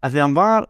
[0.04, 0.68] að því að hann var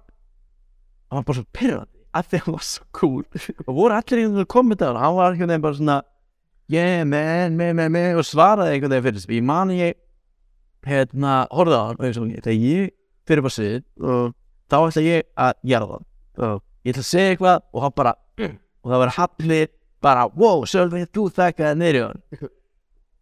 [1.09, 3.23] hann var bara svo pyrrandi að því að hann var svo cool.
[3.65, 5.97] Og voru allir einhvern veginn að kommenta á hann hann var einhvern veginn bara svona
[6.69, 8.19] yeah man, man, man, man.
[8.19, 9.35] Og svaraði einhvern veginn fyrir sig.
[9.37, 9.99] Ég mani ég
[10.87, 12.15] hérna, horfði á hann og ég.
[12.17, 12.93] Svo þegar ég
[13.29, 14.37] fyrir bara svið og
[14.69, 16.07] þá ætla ég að gera það.
[16.39, 18.15] Og ég ætla að segja eitthvað og hann bara
[18.83, 19.69] og það var allir
[19.99, 22.49] bara wow, Sölvi, þú þekkaði niður í hann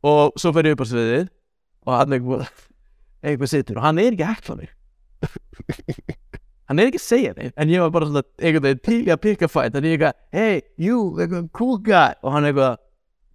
[0.08, 1.30] og svo fer ég upp á sviðið
[1.88, 2.50] og hann eitthvað
[3.26, 3.80] eitthvað situr.
[3.80, 4.72] Og hann er ekki mig
[6.68, 9.14] hann er ekki að segja neitt en ég var bara svona einhvern veginn til í
[9.14, 12.14] að picka fight en ég eitthvað, hey, you, eitthvað cool guy.
[12.24, 12.78] Og hann eitthvað,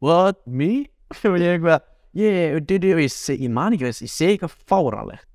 [0.05, 0.73] what, me?
[1.31, 4.37] og ég eitthvað, yeah, did you og ég, seg, ég man ekki þess, ég segi.
[4.37, 5.29] Eitthvað fáralegt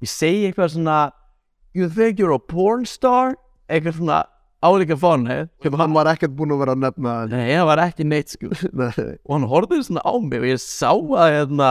[0.00, 0.98] ég segi eitthvað svona
[1.76, 3.36] you think you're a porn star?
[3.70, 4.20] Eitthvað svona
[4.64, 8.34] álíka fórn hann var ekkert búinn að vera að nefna nei, það var ekki neitt
[8.34, 8.50] sko.
[9.28, 11.70] Og hann horfði svona á mig og ég sá að hérna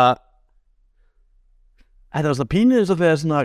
[2.13, 3.43] þetta var svona pínuð eins og þegar svona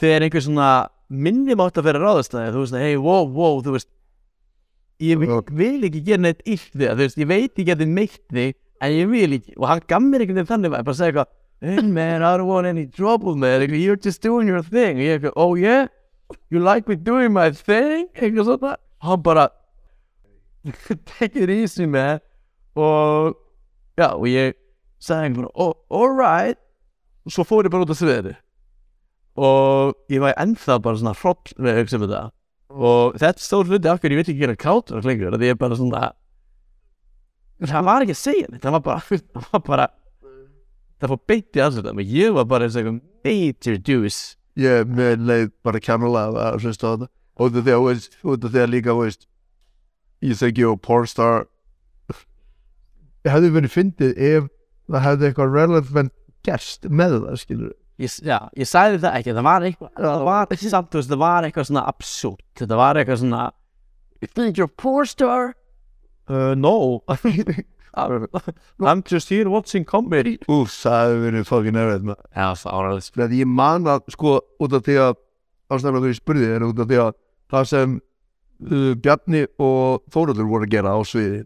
[0.00, 0.70] þegar einhver svona
[1.08, 3.90] minni mátt að vera ráðastæði þú veist, hey, wow, wow, þú veist
[5.02, 8.22] ég vil, vil ekki gera neitt illt þig þú veist, ég veit ég geti meitt
[8.32, 8.54] þig
[8.84, 11.32] en ég vil ekki, og hann gaf mér einhvern veginn þannig að bara segja eitthvað,
[11.64, 14.98] hey man, I don't want any trouble man, you're just doing your thing.
[14.98, 15.86] Og ég eitthvað, oh yeah?
[16.50, 18.08] You like me doing my thing?
[18.14, 19.48] Eitthvað svona, hann bara
[21.18, 22.20] take it easy man
[22.74, 23.36] og
[23.98, 24.56] já, og ég
[24.98, 26.58] sagði einhvern veginn, oh, alright
[27.24, 28.34] og svo fór ég bara út af sviðinu
[29.34, 32.22] og ég var ennþá bara svona hroll við að hugsa um þetta.
[32.74, 35.78] Og þetta stór hluti af hverju ég veit ekki gera kátur lengur, því ég bara
[35.78, 36.12] svona
[37.64, 39.02] það var ekki að segja neitt það var bara,
[39.34, 39.86] það var bara
[41.00, 42.90] það fór beint í aðsvölda og ég var bara eins og
[43.24, 47.10] major deuce ég með leið bara kjannulega að hlusta á þetta.
[47.34, 49.26] Og þetta þegar, og þetta þegar líka, veist
[50.24, 51.48] ég segi og pornstar
[53.26, 54.46] hefði verið fyndið ef
[54.90, 59.48] það hefði eitthvað relevant gerst með það, skilur ég, já, ég sagði það ekki, það
[59.48, 63.22] var eitthvað það var samt, þú veist, það var eitthvað svona absúrt þetta var eitthvað
[63.24, 63.44] svona
[64.22, 65.54] You think you're a poor star?
[66.26, 67.02] Uh, no.
[68.80, 70.38] I'm just here watching comedy.
[70.48, 74.08] Úf, það hefði verið fucking erfið með Já, það var alveg að ég man að,
[74.14, 74.32] sko,
[74.64, 75.12] út af því að
[75.74, 77.12] ástæðan að þau spurði er út af því að
[77.54, 81.42] það sem uh, Bjarni og Þóruldur voru að gera á sviði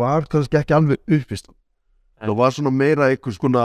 [0.00, 1.50] var kannski ekki alveg uppvist
[2.20, 3.64] það var svona meira eitthvað skona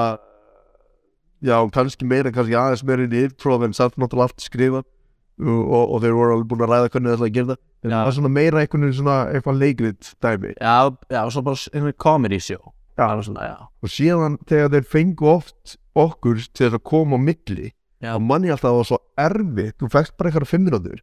[1.44, 5.64] já, kannski meira, kannski aðeins meira inn í yfirpróf en samt náttúrulega allt skrifa og,
[5.66, 7.62] og, þeir voru alveg búin að ræða hvernig það ætla að gera það.
[7.86, 10.54] En það var svona meira eitthvað svona eitthvað leikrit dæmi.
[10.60, 10.76] Já,
[11.12, 12.62] já, og svo bara s- einhver comedy show.
[12.96, 13.02] Já.
[13.04, 13.58] Það var svona, já.
[13.84, 17.72] Og síðan þegar þeir fengu oft okkur til þess að koma á milli
[18.16, 21.00] og manni alltaf að það var svo erfitt þú fækst bara eitthvað fimm minútur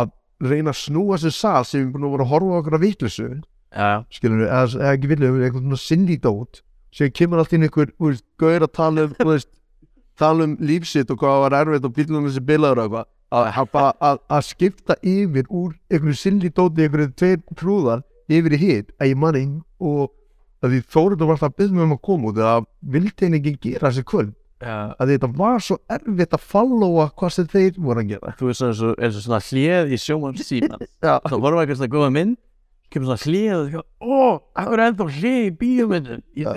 [0.00, 4.42] að reyna að snúa sér sal sem við búin að horfa okkur að já, skilur
[4.42, 6.60] við, eða, ekki vilja eitthvað svona sinni dót
[6.94, 9.50] sem kemur allt inn einhver þú veist, gauður að tala um þú veist,
[10.18, 14.96] tala um lífsitt og hvað var erfitt og bílunum þessi bilaður og eitthvað að, skipta
[15.06, 19.44] yfir úr einhverju sinni dóti einhverju tveir trúðar yfir í hitt að ég manni
[19.78, 20.10] og
[20.60, 22.58] að því Þórundur var alltaf að mig um að koma út eða
[22.94, 24.34] vildi henni ekki gera þessi kvöld.
[24.60, 24.92] Já.
[25.00, 28.34] Að þetta var svo erfitt að followa hvað sem þeir voru að gera.
[28.36, 30.84] Þú veist eins og, eins og svona hléð í sjóman síman.
[31.00, 32.38] Þá vorum við eitthvað svona góða mynd
[32.90, 34.20] Kemur svona hléð og því Ó,
[34.58, 36.48] það er ennþá hléð í bíómyndum Í Já,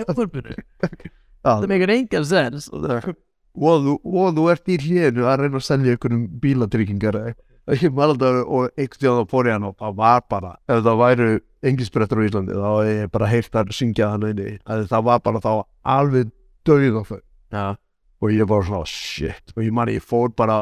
[1.44, 2.66] Það meikir engan sens.
[2.74, 3.14] Og það
[3.54, 7.32] og þú, og þú ert í hlénu að reyna að selja ykkur um bílatryggingar eða
[7.32, 7.82] eitthvað.
[7.84, 10.82] ég man alltaf og einhvern tíðan þá fór ég hann og það var bara ef
[10.84, 11.28] það væru
[11.64, 14.58] englisbrettur á Íslandi þá hef ég bara heyrt að syngja hann inni.
[14.68, 15.52] Að það var bara þá
[15.94, 16.32] alveg
[16.68, 17.20] döið á þau.
[17.54, 17.64] Já,
[18.20, 19.54] og ég var svona shit.
[19.56, 20.60] Og ég man ég fór bara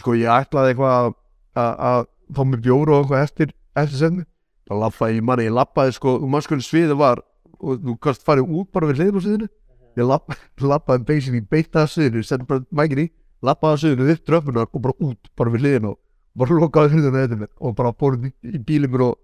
[0.00, 1.12] sko ég ætlaði eitthvað
[1.54, 4.24] að- fá mér bjóru og eitthvað eftir eftir senni
[4.64, 7.20] þá lappaði ég man ég lappaði sko og skoði sviði var
[7.60, 9.48] og þú kannst farið út bara við hliðum
[9.94, 13.10] á ég lapp, lappaði basically beitt að sviðinu sendi bara mækir í
[13.44, 17.22] lappaði að sviðinu upp dröfnunar og bara út bara við hliðinu og bara lokaði hliðinu
[17.22, 19.20] eftir mér og bara fór í, í bílið mér og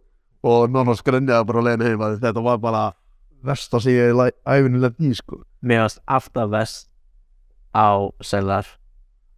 [0.46, 2.84] og nánast grenjaði bara að leiðin heim að þetta var bara
[3.44, 5.40] verst að segja í æfinu lefði í sko.
[5.60, 6.88] Mér varst alltaf vest
[7.76, 8.68] á sellar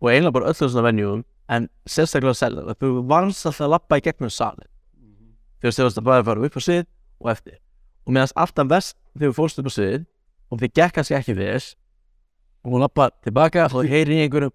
[0.02, 2.70] og eiginlega bara öllum svona venjum en sérstaklega á sellar.
[2.70, 4.70] Að þú varst alltaf að lappa í gegnum salin
[5.58, 6.86] þú veist þú varst að bara fara upp á svið
[7.22, 7.58] og eftir.
[8.06, 10.06] Og mér varst alltaf vest þegar þú fórst upp á svið
[10.52, 11.76] og þið gekk kannski ekki þess
[12.62, 14.52] og hún lappa tilbaka og heyri í einhverjum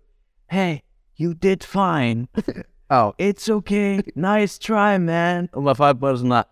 [0.53, 0.81] hey,
[1.17, 2.27] you did fine.
[2.91, 5.49] Já, it's okay, nice try man.
[5.51, 6.43] Og maður fær bara svona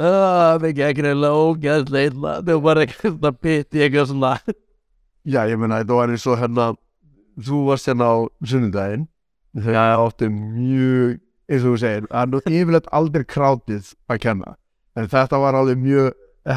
[0.00, 2.34] Uh, það gekk reyna ógæðslega illa.
[2.40, 4.30] Það var bara eitthvað svona pitt í eitthvað svona.
[5.28, 6.68] Já, ég meina, þetta var eins og hérna
[7.44, 8.16] þú varst hérna á
[8.52, 9.02] sunnudaginn.
[9.58, 11.18] Þegar ég átti mjög
[11.50, 14.54] eins og þú segir, það er yfirleitt aldrei krátið að kenna.
[14.96, 16.08] En þetta var alveg mjög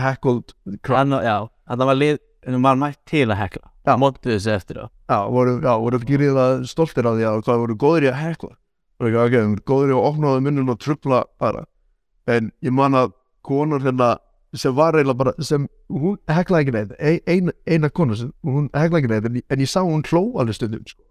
[0.04, 0.54] hekkult
[0.86, 1.28] krát, Þannig,
[1.64, 3.70] já, þannig var lið en maður mætt til að hekla.
[4.00, 4.86] Móttu þessu eftir á.
[5.12, 8.20] Já, voru, já, voru ekki ríða stoltir af því að hvað voru góðir í að
[8.22, 8.52] hekla.
[9.00, 11.66] Voru ekki, voru góðir í að opnaði munnum og trubla bara.
[12.32, 14.14] En ég man að konan hérna
[14.56, 18.70] sem var eiginlega bara, sem hún heklaði ekki neitt, ein, ein, eina kona sem hún
[18.78, 21.02] heklaði ekki neitt, en, en ég sá hún hló alveg stundum, sko.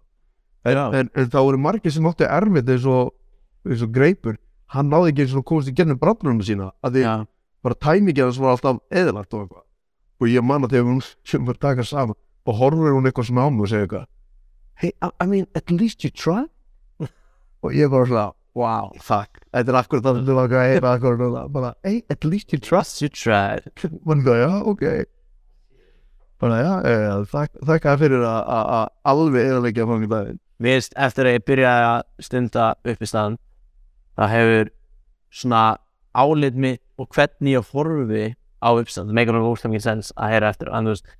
[0.63, 3.11] En, en, en það voru margir sem átti erfitt eins og,
[3.91, 4.39] greipur.
[4.73, 7.13] Hann náði ekki eins og komast í gennum brandunum sína að því Já,
[7.67, 9.65] bara tæmingið hans var alltaf eðalagt og eitthvað
[10.23, 13.45] og ég man að þegar hún sem var taka saman og horfur hún eitthvað svona
[13.45, 14.07] á mig og segir eitthvað
[14.81, 16.45] hey, I, mean, at least you try
[17.63, 21.15] og ég bara svona wow, fuck, þetta er akkur það þú laka að heyra akkur
[21.17, 23.65] núna, bara, hey, at least you trust you tried.
[24.05, 24.83] Man það, já, ok.
[26.43, 28.83] Bara, já, ja, þak, þakka fyrir að- að að
[29.13, 30.39] alveg eðalegja fangi daginn.
[30.61, 33.39] Mér veist, eftir að ég byrjaði að stunda upp í staðan
[34.21, 34.71] það hefur
[35.33, 35.63] svona
[36.13, 38.25] álit mitt og hvernig ég horfi
[38.63, 41.13] á uppstand, það meikar náttúrulega óslega mikið sens að heyra eftir, en þú veist,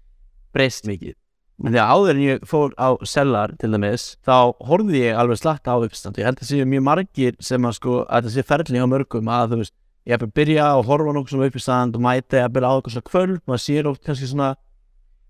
[0.56, 1.16] breyst mikið.
[1.64, 5.40] En því að áður en ég fór á sellar til dæmis, þá horfði ég alveg
[5.40, 8.46] slatt á uppstand, ég held að séu mjög margir sem að sko, að það sé
[8.50, 11.60] ferli á mörgum að þú veist, ég hef að byrja að horfa nokkuð sem upp
[11.60, 14.50] í stand og mæta að byrja á eitthvað svona kvöld, maður sér oft kannski svona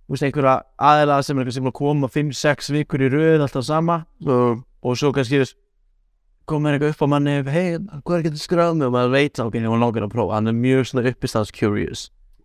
[0.03, 3.67] þú veist, einhverja aðeila sem er sem er að koma 5-6 vikur í röð alltaf
[3.67, 4.01] sama.
[4.83, 5.57] Og svo kannski þú veist,
[6.49, 8.87] komur eitthvað upp á manni hei, hvað er getur skráð mig?
[8.89, 10.35] Og maður veit á hvernig hún langar að prófa.
[10.37, 12.03] Hann er mjög svona uppistaðs curious.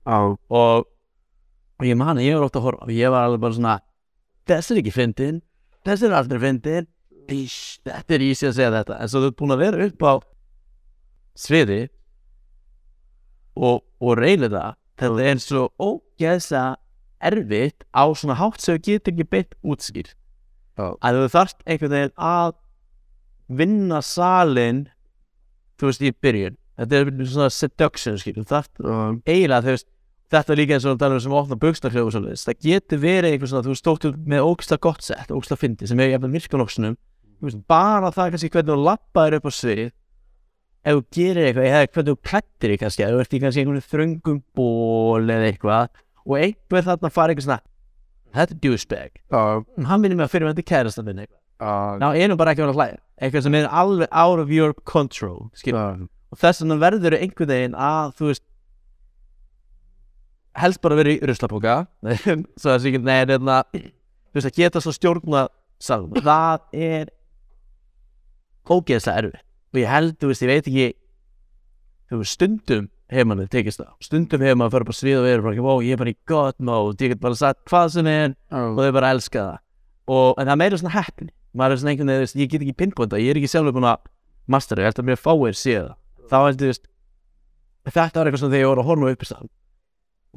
[0.09, 0.87] Á, og,
[1.79, 3.77] og ég man ég var ótt að horfa og ég var alveg bara svona
[4.49, 5.43] þessi er ekki fyndin,
[5.85, 6.89] þessi er aldrei fyndin
[7.29, 8.99] þetta er easy að segja þetta.
[9.03, 10.15] En svo þú ert búin að vera upp á
[11.39, 11.81] sviði
[13.59, 16.79] og, og reyna það þetta er svo ógæðslega
[17.29, 20.15] erfitt á svona hátt sem þú getur ekki beitt útskýrt.
[20.79, 20.95] Já.
[21.03, 22.53] að þú þarft einhvern veginn að
[23.49, 24.87] vinna salin
[25.79, 26.59] þú veist í byrjun.
[26.79, 29.89] Þetta er svona seduction skil þú þarft uh, eiginlega þú veist
[30.29, 32.47] þetta er líka eins og að tala um sem opna bukstarkljóð og svoleiðis.
[32.47, 36.01] Það getur verið einhver svona þú veist stóttu með ógsta gott sett ógsta fyndi sem
[36.05, 36.99] er jafnvel virkanóksunum
[37.71, 39.89] bara það kannski hvernig þú lappaðir upp á svið
[40.89, 43.63] ef þú gerir eitthvað eða hvernig þú klættir þig kannski ef þú ert í kannski
[43.63, 47.61] einhvern þröngum ból eða eitthvað og einhver þarna fara eitthvað svona
[48.39, 49.21] þetta er douchebag.
[49.33, 52.55] Uh, hann minnir mig að fyrir með þetta kærasta minn eitthvað uh, ná nú bara
[52.55, 56.63] ekki að vera hlæja eitthvað sem er alveg out of your control uh, og þess
[56.63, 58.45] vegna verður einhvern veginn að þú veist
[60.59, 61.79] helst bara verið í ruslapoka.
[62.61, 65.47] Svo að sikið, nei, neina þú veist að geta svo stjórna
[65.83, 67.13] salum það er
[68.69, 69.45] ógeðslega erfitt.
[69.73, 70.89] Og ég held, þú veist, ég veit ekki
[72.09, 73.95] þú veist, stundum hefur manni tekist það.
[74.05, 76.61] Stundum hefur maður fyrir bara svið og verið bara, wow, ég er bara í god
[76.69, 79.65] mode ég get bara sagt hvað sem er og þau bara elska það.
[80.09, 83.21] Og, en það meira svona heppni maður er svona einhvern veginn, ég get ekki pinpointa
[83.21, 84.09] ég er ekki sjálfur búin að
[84.49, 85.97] mastera, ég held að mér fáir séð það.
[86.29, 86.81] Þá held ég,
[87.89, 89.51] þetta var eitthvað svona þegar ég voru að horfa á uppistand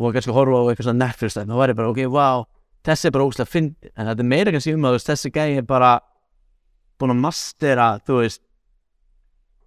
[0.02, 2.46] og kannski horfa á eitthvað svona Netflix þá var ég bara, ok, wow,
[2.88, 5.68] þessi er bara ógslag fyndi en þetta er meira kannski um að þessi gæi er
[5.68, 5.92] bara
[7.02, 8.44] búin að mastera, þú veist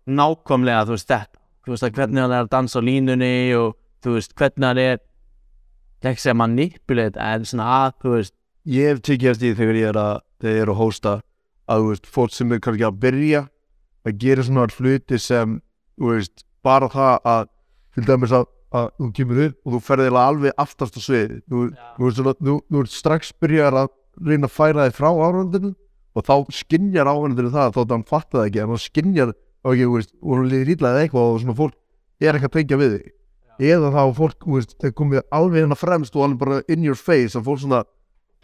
[0.04, 1.40] nákvæmlega, þú veist, þetta.
[1.64, 4.98] Þú veist, hvernig hann er að dansa á línunni og þú veist, hvernig hann er
[6.04, 8.34] ekki segja manipulate en svona að, þú veist,
[8.68, 11.14] ég hef tekið eftir því þegar ég er að þegar ég er að hósta
[11.70, 13.44] að veist, fólk sem er kannski að byrja
[14.04, 15.58] að gera svona hluti sem
[16.00, 17.46] veist, bara það að
[17.94, 21.68] til dæmis að, að þú kemur upp og þú ferði alveg aftast á sviði þú,
[21.98, 23.92] þú þú, þú ert strax byrjar að
[24.24, 25.74] reyna að færa þig frá áhörundinu
[26.14, 29.34] og þá skinjar áhörundinu það þótt hann fatta það ekki en hann
[29.72, 31.76] ekki, þú veist, og hann liður ítlaðið eitthvað og svona fólk
[32.20, 33.12] er ekki að tengja við þig.
[33.64, 37.38] Eða þá fólk, veist, þeir komið alveg hérna fremst og alveg bara in your face
[37.38, 37.82] og fólk svona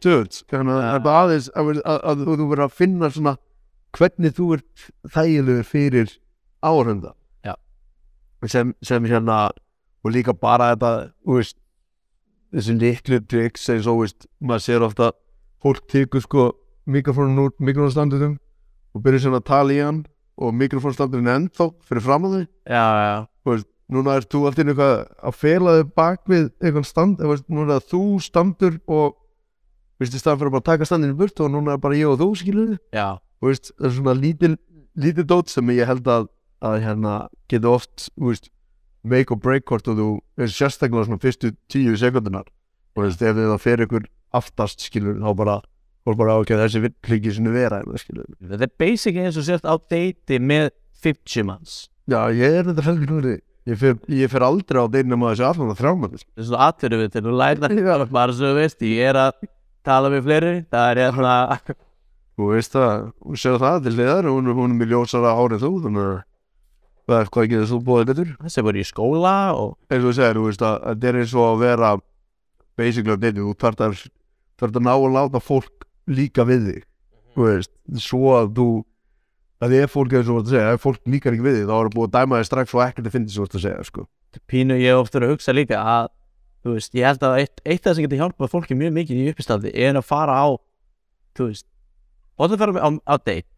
[0.05, 3.37] dudes, þannig að það er aðeins að, þú verður að finna svona
[3.97, 4.85] hvernig þú ert
[5.15, 6.13] þægilegur fyrir
[6.63, 7.15] áhörunda
[7.47, 7.55] Já.
[8.47, 9.41] sem, sem hérna
[10.05, 10.93] og líka bara þetta,
[11.29, 11.59] veist
[12.55, 15.11] þessi litlu tricks eins og, veist, maður sér ofta
[15.63, 16.47] fólk tekur sko
[16.91, 18.39] mikrofónun úr mikrofónstandutum
[18.95, 20.01] og byrjar svona að tala í hann
[20.41, 23.61] og mikrofónstandurinn er ennþá fyrir fram að þau já, já,
[23.91, 24.95] núna ert þú alltaf eitthvað
[25.29, 29.17] að fela þig bak við eitthvað stand veist, núna er þú standur og
[30.01, 32.21] veist, í staðan fyrir að bara taka standinu burt og núna er bara ég og
[32.21, 34.55] þú skilur já, og veist, það er svona lítil
[35.01, 36.31] lítil dót sem ég held að,
[36.65, 37.17] að hérna
[37.51, 38.51] geta oft veist,
[39.03, 40.09] make or break hvort og þú
[40.41, 42.49] er sérstaklega svona fyrstu tíu sekundunar
[42.97, 45.61] og veist, ef það fer ykkur aftast skilur þá bara,
[46.07, 46.83] þá bara ok, þessi
[47.37, 51.77] svona vera hérna, skilur þetta er basic eins og sért á deiti með 50 manns.
[52.11, 55.47] Já, ég er þetta heldur núri ég fer, ég fer aldrei á deynum að þessi
[55.49, 59.11] allan að þrjáma þetta er svona atverðu við til þú læta bara svo veist, ég
[59.11, 59.49] er að
[59.87, 61.37] tala við fleiri, það er hérna
[62.41, 65.73] Þú veist það, þú séu það til hliðar hún, hún er mjög ljósara árið þú
[65.85, 66.21] þannig að
[67.11, 68.31] það er hvað getur þú búið betur?
[68.45, 71.19] Þessi voru í skóla og eins og þú segir, þú veist að að þetta er
[71.21, 71.91] eins og að vera
[72.81, 73.99] basically á deytið, þú þarf að
[74.61, 76.87] þarf að ná að láta fólk líka við þig
[77.35, 78.69] þú veist, svo að þú
[79.61, 81.91] að ef fólk er svo að segja, ef fólk líkar ekki við þig þá er
[81.91, 84.07] það búið að dæma þig strax og ekkert að finna svo að segja, sko.
[84.49, 86.09] Pínu ég ofta að hugsa líka að
[86.65, 89.21] þú veist, ég held að eitt, eitt af það sem getur hjálpað fólki mjög mikið
[89.21, 90.49] í uppistandi er að fara á
[91.39, 91.67] þú veist,
[92.37, 93.49] og það fara á, á date.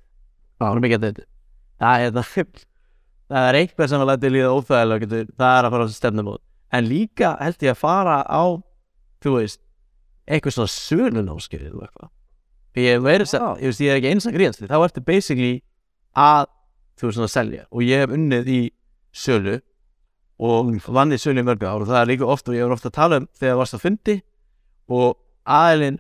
[0.59, 1.27] Það er mikið að date.
[1.83, 2.63] Það er það
[3.33, 6.01] það er eitthvað sem að læta líða óþægilega getur, það er að fara á þessi
[6.01, 6.43] stefnumót.
[6.73, 8.45] En líka held ég að fara á
[9.23, 9.61] þú veist,
[10.29, 12.11] eitthvað svona sölunóskið eða eitthvað.
[12.73, 13.11] Ég, wow.
[13.13, 15.53] ég, veist, ég er ekki eins að grínast því, þá ertu basically
[16.17, 16.49] að
[17.01, 17.67] þú veist svona að selja.
[17.73, 18.61] Og ég hef unnið í
[19.13, 19.59] sölu
[20.43, 21.85] og vann í sölu í mörg ár.
[21.85, 23.85] Og það er líka oft og ég er ofta að tala um þegar varst að
[23.87, 24.19] fundi
[24.93, 25.99] og aðilinn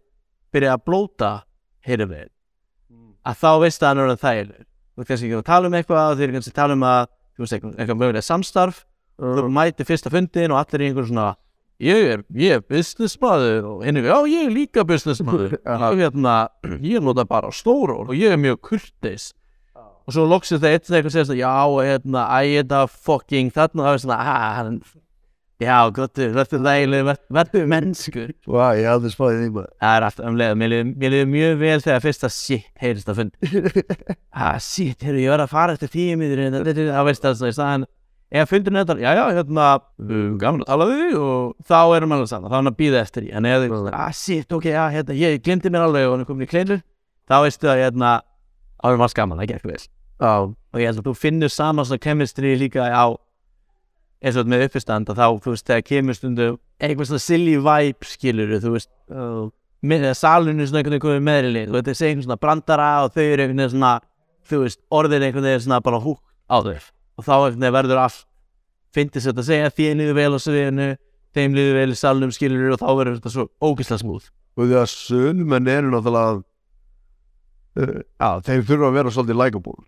[0.53, 1.33] byrja að blóta
[1.87, 2.31] heyrðu við
[3.23, 4.67] að þá veist að hann er orðinn þægilegur.
[4.93, 7.05] Þú veist ekki að tala um eitthvað og þeir eru kannski að tala um að
[7.13, 8.83] þú veist eitthvað, mögulega samstarf.
[9.23, 11.29] Og þú mæti fyrsta fundin og allir í einhver svona
[11.83, 13.69] ég er, ég er businessmaður.
[13.71, 15.57] Og hinn er, já ég er líka businessmaður.
[15.63, 16.37] Ég, hérna,
[16.83, 19.31] ég nota bara stóra orð og ég er mjög kurteis
[20.13, 21.53] og svo loksist það eitt eitthvað segist að já,
[21.89, 24.77] hérna, æ, þetta fucking þarna, það er svona, ah, hann
[25.63, 28.33] já, gott, verður þægileg verður mennskur.
[28.51, 30.73] Vá, ég hafði spáðið því maður það er alltaf um leið, mér
[31.15, 33.33] liður- mjög vel þegar fyrsta shit heyrist að fund
[34.35, 37.57] ah, shit, heyrðu, ég var að fara eftir tíu miður það veist það, svona, í
[37.57, 37.89] staðan
[38.33, 39.71] ef fundur þetta, já, já, hérna
[40.03, 42.79] um, gaman að tala við þig og þá erum alveg saman þá er hann að
[42.83, 46.09] býða eftir því, en ef þið, ah, shit, ok, já, hérna, ég glimti mér alveg
[46.09, 46.79] og hann er komin í kleinu
[47.29, 48.15] þá veistu að, hérna,
[48.83, 49.83] árum var skaman, það gekk vel
[50.23, 53.07] og ég held að þú finnur sama svona chemistry líka á
[54.23, 57.57] eins og þetta með uppistand að þá, þú veist, þegar kemur stundu eitthvað svona silly
[57.59, 59.47] vibe skilur þú veist, uh,
[59.83, 63.15] með þegar salinu svona einhvern veginn komið meðrili, þú veist, þeir einhvern svona brandara og
[63.17, 63.95] þau eru einhvern veginn svona
[64.51, 66.93] þú veist, orðin einhvern veginn svona bara húk á þau.
[67.19, 68.23] Og þá einhvern veginn verður allt
[68.93, 70.89] fyndist þetta að segja því líður vel á sviðinu
[71.37, 74.79] þeim líður vel í salnum skilur og þá verður þetta svo ógislega smúð og því
[74.83, 76.35] að sönumenn eru náttúrulega
[77.81, 79.79] uh, já, þeir þurfa að vera svolítið likeable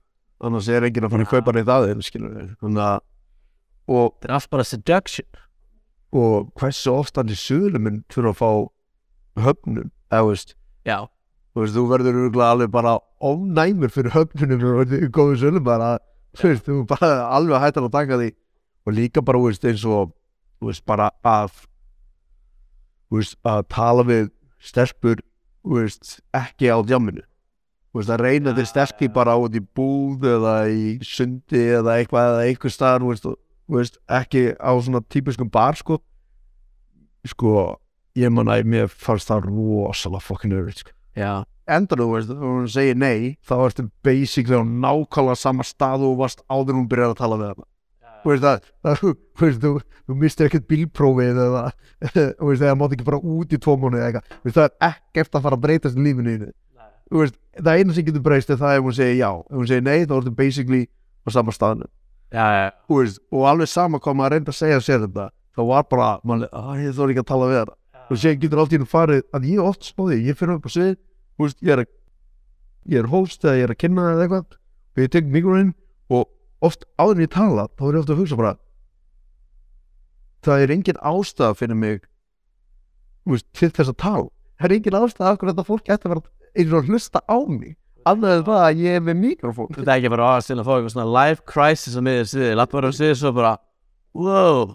[0.41, 3.01] annars er enginn að fara að kaupa neitt að þeim skilur við þannig að
[3.85, 5.27] þetta er allt bara seduction.
[6.15, 10.55] og hversu oftan í sönumenn þurfa að fá höfnum eða veist,
[10.87, 10.99] já,
[11.59, 15.99] veist, þú verður alveg bara ofnæmur fyrir höfnunum og þetta er góðu sölum bara,
[16.39, 18.31] þú veist, þú bara alveg hættan að taka því.
[18.85, 20.13] Og líka bara, veist, eins og
[20.63, 21.65] veist, bara að
[23.15, 25.21] að tala við stelpur,
[26.35, 27.23] ekki á djamminu.
[27.23, 27.34] þú
[28.01, 32.45] veist, að reyna til stelpi bara út í búð eða í sundi eða eitthvað eða
[32.49, 33.29] einhver staðar, þú veist,
[33.69, 36.01] þú veist ekki á svona típiskum bar, sko.
[37.25, 37.53] Sko,
[38.19, 40.97] ég man að mér fannst það rosalega fucking örygt, sko.
[41.15, 46.17] Já, endur þú veist, hún segir nei þá ertu basically á nákvæmlega sama stað og
[46.17, 47.71] þú varst áður hún byrjar að tala við hana.
[48.25, 49.15] Þú veist það, það þú,
[49.45, 49.71] veist, þú,
[50.09, 51.65] þú mistir ekkert bílprófið eða
[52.41, 54.69] þú veist, það mátt ekki fara út í tvo mánu eða eitthvað, Þú veist, það
[54.69, 56.49] er ekkert að fara að breytast í lífinu þínu.
[56.51, 56.64] Þú
[57.13, 59.31] veist, það eina sem getur breyst er það ef hún segir já.
[59.31, 60.83] Ef hún segir nei, þá ertu basically
[61.25, 61.89] á sama staðinu
[62.33, 65.63] já, já, Þú veist, og alveg sama hvað maður reynda að segja sér þetta þá
[65.69, 67.77] var bara, mann, að ég þóri ekki að tala við hana.
[68.11, 70.67] Og sér getur allt í hennu farið að ég er oft spáði, ég fyrir upp
[70.67, 71.93] á svið þú veist, ég er að
[72.91, 74.59] ég er host eða ég er að kynna eða eitthvað
[74.95, 75.71] og ég tek mikrofinn
[76.13, 76.27] og
[76.65, 78.57] oft áður en ég tala, þá er ég ofta að hugsa bara
[80.45, 82.03] það er engin ástæða fyrir mig
[83.57, 84.29] til þess að tala.
[84.61, 86.25] Það er engin ástæð af hverju þetta fólk ætti að vera
[86.55, 87.75] eins og að hlusta á mig?
[88.05, 89.71] Annað en það að ég er með mikrofón.
[89.73, 92.79] Þetta er ekki bara að að fá eitthvað svona life crisis á miður sviði, lappa
[92.79, 93.53] bara á sviði svo bara
[94.15, 94.75] Wow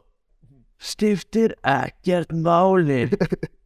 [0.80, 3.06] Stiftir ekkert máli.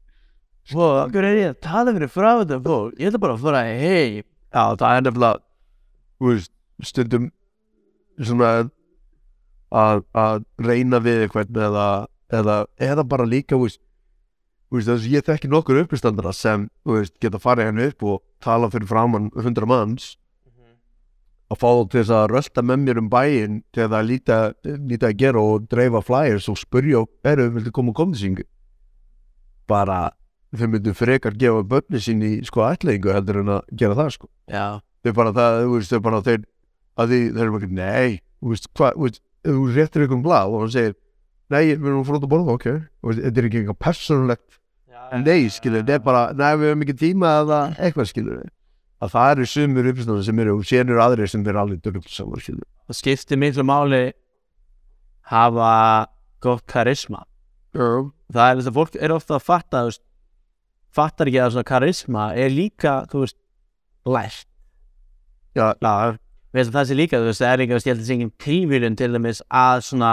[0.72, 2.94] Wow, okkur er ég að tala fyrir frá þetta fólk?
[2.96, 4.24] Ég ætla bara að fara heim.
[4.24, 5.42] Já, það er nefnilega
[6.24, 6.52] þú veist,
[6.88, 7.26] stundum
[8.24, 8.52] svona
[9.74, 11.88] að, að reyna við eitthvað eða,
[12.40, 12.58] eða,
[12.88, 13.82] eða bara líka þú veist,
[14.80, 18.90] veist, ég þekki nokkur uppistandara sem þú veist, geta farið henni upp og tala fyrir
[18.90, 20.14] framann hundra manns
[21.54, 25.12] að fá þá til þess að rölda með mér um bæinn til að líta, líta
[25.12, 28.48] að gera og dreifa flyers og spurja eru, viltu koma og koma til syngu
[29.70, 30.00] bara
[30.54, 34.30] þau myndu frekar gefa börni sín í sko ætlingu heldur en að gera það sko.
[34.52, 36.42] Já, þau bara það, þú veist, þau bara þeir
[36.94, 39.14] að því, þeir eru bara, nei þú þú
[39.44, 40.94] þú réttir ykkur um blað og hann segir,
[41.52, 42.68] nei, við erum frá að borða ok,
[43.02, 43.82] þú þetta er ekki eitthvað
[45.04, 48.44] persónulegt nei, skilur, þetta er bara nei, við ekki tíma eða eitthvað, skilur
[49.04, 52.08] að það eru sumur uppstæðan sem eru og sér eru aðrir sem eru alveg dörgum
[52.08, 54.04] saman, skilur það skiptir miklu máli
[55.30, 56.08] hafa
[56.44, 57.24] gott karisma.
[57.74, 60.02] Já, Það er þess að fólk er ofta að fatta veist,
[60.94, 63.38] fattar ekki að svona karisma er líka, þú veist,
[64.06, 64.48] lært.
[65.54, 66.18] Já, já,
[66.54, 68.10] Við veist að það sé líka, þú veist, það er líka, ég held að það
[68.10, 70.12] sé engin tilvílun til dæmis að svona,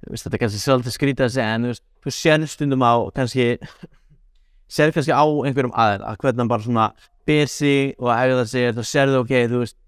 [0.00, 2.84] þú veist, þetta er kannski svolítið skrítið að segja, en þú veist, þú sér stundum
[2.84, 3.58] á, kannski,
[4.70, 6.88] sér kannski á einhverjum aðeins, að hvernig hann bara svona
[7.28, 9.78] ber sig og hegða sig, þú sérðu, ok, þú veist,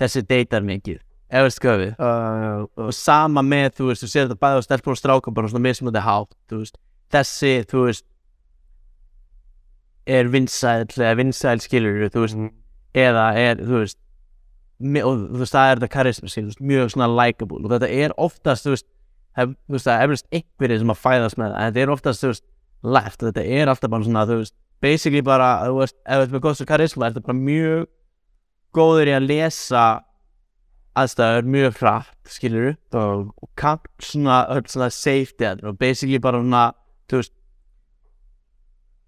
[0.00, 2.54] þessi deytar mikið, eða veist hvað við, já,
[2.84, 5.66] og sama með, þú veist, þú sér þetta bæði á stelpur og stráka, bara svona
[5.68, 6.80] mismunandi hátt, þú veist,
[7.14, 8.06] þessi, þú veist,
[10.04, 12.42] er vinsæl, eða vinsæl skilur, þú veist,
[12.94, 13.98] eða er, þú veist,
[14.84, 17.62] og þú veist, það er þetta karisma þú veist, mjög svona likeable.
[17.62, 18.86] Og þetta er oftast, þú veist,
[19.38, 21.92] hef, þú veist, það er eflust einhverjir sem að fæðast með það, en þetta er
[21.94, 22.46] oftast, þú veist,
[23.22, 26.58] og þetta er alltaf bara svona, þú veist, basically bara, þú veist, ef þetta er
[26.58, 27.86] svo karisma, er þetta bara mjög
[28.74, 29.84] góður í að lesa
[30.94, 36.68] aðstæður mjög hratt, skilur og kann svona, svona safety aðra og basically bara svona,
[37.10, 37.34] þú veist,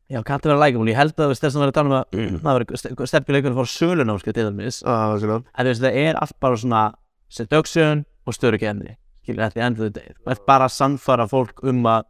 [0.06, 2.04] Já, kanntu vera likeable, ég held að þú þess að vera að tala um að
[2.44, 4.76] það verður sterkuleikur að fara sölunámskeið til dæmis.
[4.86, 6.82] Já, skilur en þú veist það er allt bara svona
[7.38, 8.94] seduction og störukenni
[9.26, 12.06] skilur þetta í endur þetta þú ert bara að sannfara fólk um að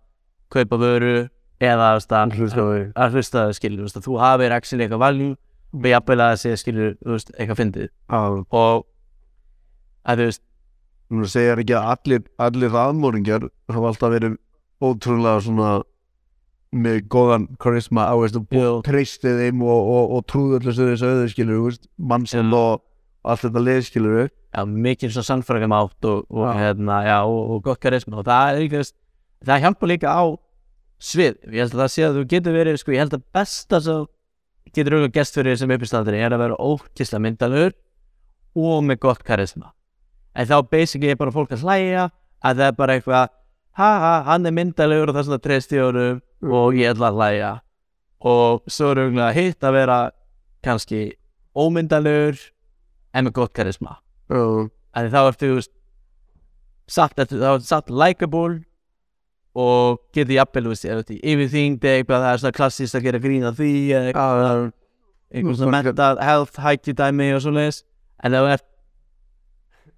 [0.53, 1.17] kaupa vöru
[1.57, 5.37] eða þú að Hlusta að þig, skilur þú að þú hafir actually eitthvað value
[5.77, 7.89] og jafnvel að það sé skilur þú veist eitthvað fyndið.
[8.13, 8.85] Og
[10.07, 10.45] að þú veist
[11.07, 14.33] Nú segir ekki að allir, allir aðmóringjar hafa alltaf verið
[14.83, 15.69] ótrúlega svona
[16.75, 20.25] með góðan karisma á veist, og treystið þeim og, og, og
[20.59, 21.13] öllu sem þessu
[21.61, 22.59] þú veist, mannsinn Já.
[22.59, 22.83] og
[23.23, 23.85] allt þetta leið
[24.17, 28.21] við já, mikið svona sannfæringar mátt og, og, hérna, já, og, og gott karisma.
[28.21, 28.97] Og það er veist,
[29.45, 30.25] það hjálpa líka á
[30.97, 33.81] svið, ég held að það sé að þú getur verið, sko, ég held að besta
[33.85, 34.07] sem
[34.73, 37.75] getur auðvitað gest fyrir sem uppistandari er að vera ókisla myndalur
[38.57, 39.73] og með gott karisma.
[40.37, 42.09] En þá basically er bara fólk að hlæja
[42.45, 43.29] að það er bara eitthvað
[43.77, 47.21] ha ha, hann er myndalegur og það er svona treysti honum og ég ætla að
[47.21, 47.53] hlæja.
[48.27, 50.01] Og svo er auðvitað hitt að vera
[50.65, 51.03] kannski
[51.57, 52.41] ómyndalegur
[53.17, 54.01] en með gott karisma
[54.31, 55.51] Að þá ertu
[56.87, 57.21] satt,
[57.67, 58.63] satt likeable
[59.57, 63.75] og getur jafnvel er yfirþyngd eitthvað það er svona klassist að gera grín af því
[64.01, 64.65] eitthvað,
[65.57, 67.83] svona mental health hætti dæmi og svo leis
[68.25, 68.67] en ef þú ert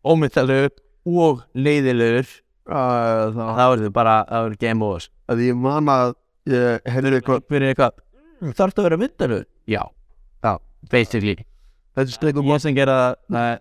[0.09, 0.77] ómyndalegur
[1.09, 2.29] og leiðilegur
[2.69, 3.63] það þá.
[3.65, 5.09] er þið bara, þá er game over.
[5.29, 6.15] Að ég man að
[6.53, 8.01] ég heyrði eitthvað eitthvað,
[8.53, 9.47] þarf það að vera myndalegur?
[9.69, 10.53] Já,
[10.93, 11.37] basically.
[11.99, 12.99] Er ég sem gera
[13.33, 13.57] uh,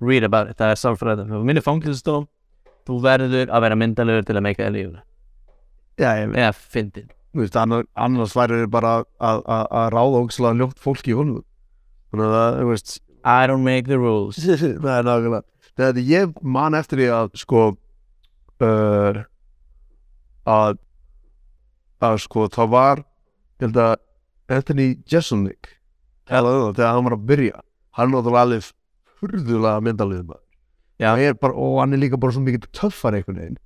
[0.00, 2.26] read about það er sálfræðin og minni fangilsdóm
[2.86, 5.04] þú verður að vera myndalegur til að meika það lífuna.
[5.96, 10.22] Já, ég veit, eða fyndin þú veist, annars, væri þið bara að, að, að ráða
[10.22, 11.42] ógislega ljótt fólki í honum.
[12.10, 12.96] Þannig að það, þú veist.
[13.26, 14.38] I don't make the rules.
[14.84, 15.42] Það er nákvæmlega.
[15.76, 17.62] Þegar ég man eftir því að sko
[18.64, 19.18] uh,
[20.46, 20.78] að
[22.06, 23.94] að sko það var ég held að
[24.56, 25.72] Anthony Jeselnik
[26.28, 27.60] þegar hann var að byrja.
[27.98, 28.70] Hann var alveg
[31.02, 33.58] Hann er bara, og hann er líka bara svo mikið töffar einhvern veginn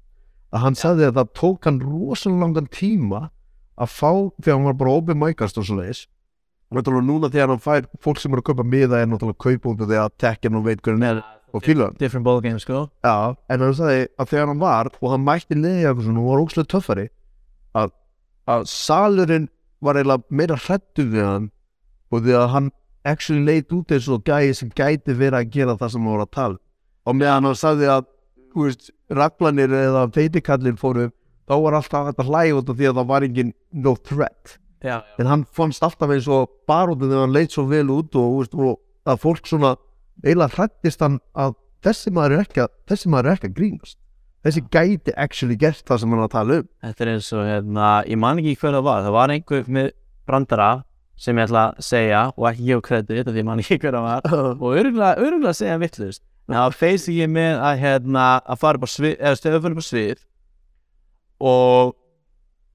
[0.51, 3.21] að hann sagði að það tók hann rosalega langan tíma
[3.81, 4.11] að fá
[4.43, 6.07] þegar hann var bara open micast og svo leiðis
[6.75, 9.85] náttúrulega núna þegar hann fær fólk sem er að kaupa miða er náttúrulega kaupa út
[9.87, 11.23] að tekja hann og veit hvernig er
[11.53, 11.97] og fíla hann.
[12.63, 12.83] sko.
[13.51, 17.07] En hann sagði að þegar hann var og hann mætti svona og var ókslega töffari
[17.75, 17.91] að,
[18.47, 19.49] að salurinn
[19.81, 21.51] var eiginlega meira hrættu við hann
[22.11, 22.71] og því að hann
[23.05, 26.33] actually leit út eins og gæði sem gæti verið að gera það sem var að
[26.37, 26.65] tala um.
[27.07, 28.09] og meðan hann sagði að
[29.11, 31.11] raglanir eða feitikallin fóru
[31.51, 34.59] þá var alltaf að hlæja út af því að það var engin no threat.
[34.81, 38.37] Já, en hann fannst alltaf eins og barótið þegar hann leit svo vel út og,
[38.39, 38.79] veist, og
[39.11, 39.75] að fólk svona
[40.25, 43.99] eiginlega hrættist hann að þessi maður er ekki að, þessi maður er ekki að grínast.
[44.41, 46.69] Þessi gæti actually gert það sem hann að tala um.
[46.87, 49.03] Þetta er eins og hérna, ég man ekki hver það var.
[49.05, 49.91] Það var einhver með
[50.31, 50.71] brandara
[51.21, 53.97] sem ég ætla að segja og ekki gefa kredit af því ég man ekki hver
[53.97, 54.29] það var.
[54.65, 58.87] Og örgulega segja hann vittlust en það feist ég með að hérna að fara upp
[58.87, 60.23] á svið, eða stöðu fyrir upp á svið
[61.51, 61.93] og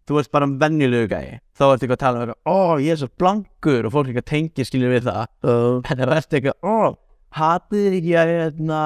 [0.06, 3.02] þú ert bara venjulegu gæi þá ertu eitthvað að tala um eitthvað, ó ég er
[3.02, 5.26] svo blankur og fólk eitthvað tengir skilja við það.
[5.44, 6.78] Uh, en það verður eitthvað, ó
[7.36, 8.82] hatið þið ekki að hérna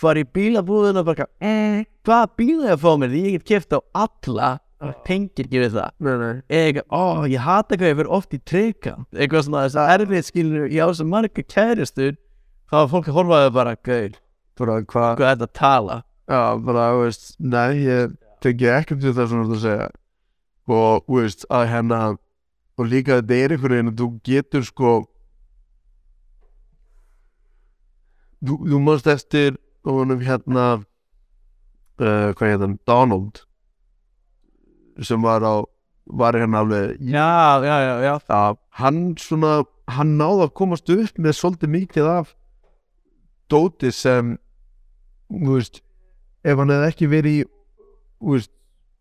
[0.00, 3.12] fara í bílabúðin og bara eh, hvaða bíla er að fá mér?
[3.12, 5.94] Því ég get keft á alla og tengir ekki við það.
[6.00, 9.92] Eða eitthvað, ó ég hata eitthvað ég fyrir oft í tryggam eitthvað svona þess að
[9.96, 12.16] erfið skilur ég á þess að marga kæristur
[12.70, 14.18] þá er fólk að horfa að það bara, gauð,
[14.56, 16.00] hvað hvað er þetta að tala?
[16.30, 19.88] Já, bara, þú veist, nei, ég tengi það sem þú ert að segja.
[20.70, 22.00] Og, þú veist, að hérna
[22.80, 24.92] og líka þetta er einhvern veginn að þú getur sko
[28.40, 33.42] þú, þú mást eftir honum hérna uh, hvað hérna, Donald
[35.06, 35.54] sem var á
[36.10, 41.18] var hérna alveg já, já, já, já, að hann svona hann náði að komast upp
[41.18, 42.34] með svolítið mikið af
[43.50, 44.36] dóti sem
[45.30, 45.82] þú veist
[46.44, 47.44] ef hann hefði ekki verið í
[48.30, 48.52] veist,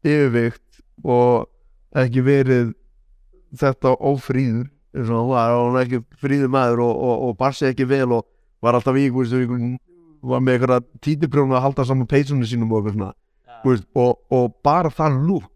[0.06, 1.50] yfirvikt og
[1.98, 2.74] ekki verið
[3.60, 7.88] þetta ófríður eins og hann var, ekki fríður maður og, og, og bar sig ekki
[7.90, 8.28] vel og
[8.64, 9.80] var alltaf í þú veist,
[10.20, 13.14] var með einhverja títiprjónu að halda saman peysunni sínum og, eitthvað svona,
[13.64, 15.48] þú veist, og, og bara þann lúk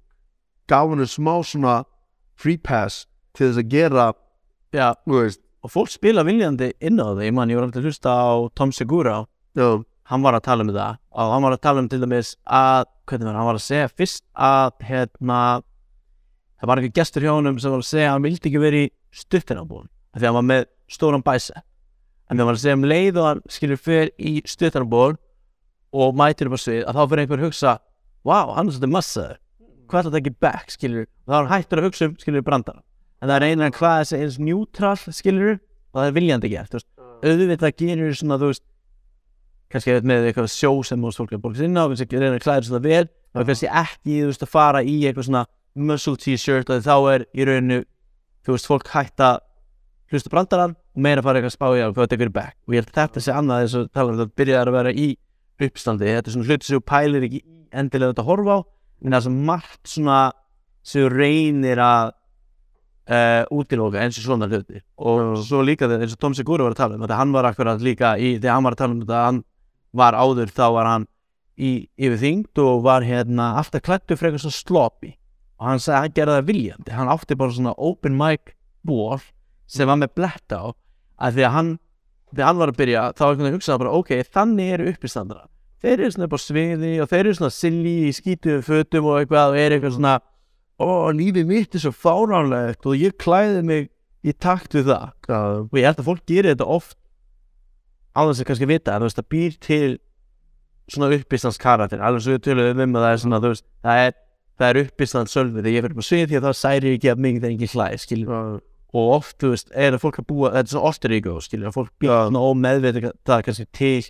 [0.68, 1.84] gaf hann smá svona
[2.40, 4.12] free pass til þess að gera
[4.74, 4.94] já.
[5.64, 8.32] og fólk spila viljandi inn á það ég man, ég var alltaf að hlusta á
[8.56, 9.24] Tom Segura.
[9.56, 12.34] Já, hann var að tala um þetta og hann var að tala um til dæmis
[12.44, 13.48] að hvernig var, hann?
[13.48, 15.40] Var að segja fyrst að hérna
[16.60, 18.88] það var einhver gestur hjá honum sem var að segja að hann vildi ekki verið
[18.88, 18.92] í
[19.24, 21.64] stuttanabúin af því að hann var með stóran bæsa
[22.30, 25.20] en það var að segja um leið og hann skilur fyrir í stuttanabúin
[25.94, 27.74] og mætir upp á svið að þá fyrir einhver að hugsa
[28.24, 29.43] wow, hann er svolítið massaður
[29.90, 32.44] hvað er þetta ekki back, skilur og þá er hann hættur að hugsa um, skilur,
[32.46, 32.84] brandara.
[33.22, 36.80] En það er einan hvað þessi eins neutral, skilur og það er viljandi gert, þú
[36.80, 36.90] veist.
[37.24, 38.64] Auðvitað gerir svona, þú veist
[39.74, 42.38] kannski með eitthvað sjó sem þú veist fólk er að borga sinna og kannski reyna
[42.38, 46.20] að klæða svona vel og kannski ekki, þú veist, að fara í eitthvað svona muscle
[46.22, 47.80] t-shirt og þá er í rauninu,
[48.46, 49.40] þú veist, fólk hægt að
[50.14, 52.58] hlusta á brandarann og meira fara eitthvað að spá í að hvað þetta er back.
[52.68, 54.94] Og ég held að þetta sé annað eins og tala um þetta byrjaði að vera
[54.94, 55.08] í
[55.64, 57.42] uppstandi, þetta er svona hluti sem þú pælir ekki
[57.74, 58.60] endilega að horfa á.
[58.62, 60.20] en það er svo margt svona
[60.84, 62.12] sem reynir að
[63.12, 66.76] uh, útiloka eins og svona hluti og svo líka þegar eins og Tom Segura var
[66.76, 69.04] að tala um þetta hann var akkurat líka í, þegar hann var að tala um
[69.04, 69.42] þetta hann
[69.94, 71.08] var áður þá var hann
[71.54, 75.14] í yfir þyngd og var hérna alltaf klættu frekar svo sloppy.
[75.62, 76.96] Og hann sagði að hann gerði það viljandi.
[76.98, 79.22] Hann átti bara svona open mic ból
[79.70, 80.74] sem var með blett á
[81.24, 81.72] að því að hann
[82.34, 85.46] þegar hann var að byrja þá einhvern veginn hugsaði bara ok, þannig eru uppistandara
[85.84, 89.20] þeir eru svona upp á sviði og þeir eru svona silly í skítuðum fötum og
[89.20, 90.16] eitthvað og eru eitthvað svona
[90.80, 93.90] ó, lífið mitt er svo fáránlegt og ég klæði mig
[94.24, 95.06] í takt við það.
[95.28, 96.98] Já, og ég held að fólk gerir þetta oft
[98.16, 99.94] á þess að kannski vita en þú veist það býr til
[100.94, 102.04] svona uppistands karakter.
[102.04, 104.20] Alveg svo við töluðum um að það er svona þú veist það er,
[104.60, 105.60] það er uppistands sölvi.
[105.64, 108.00] Þegar ég fyrir på svið því að það særi ekki að mig þegar engin hlæð
[108.04, 108.32] skilur.
[108.32, 108.62] Já,
[108.94, 111.70] og oft þú veist er að fólk að búa þetta er svona alter ego skilur
[111.72, 112.18] að fólk býr Já.
[112.28, 114.04] svona ómeðvita það er kannski til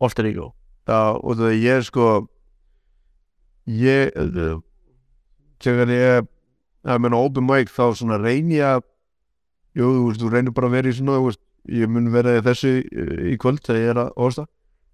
[0.00, 0.46] alter ego
[0.88, 2.08] já, og það ég sko
[3.68, 4.58] ég uh,
[5.62, 6.28] þegar ég
[6.88, 8.82] að menna open mic þá svona reyni að
[9.76, 12.44] jú, þú veist, þú reynir bara að vera í svona veist, ég mun vera í
[12.46, 14.46] þessu uh, í kvöld þegar ég er að orsta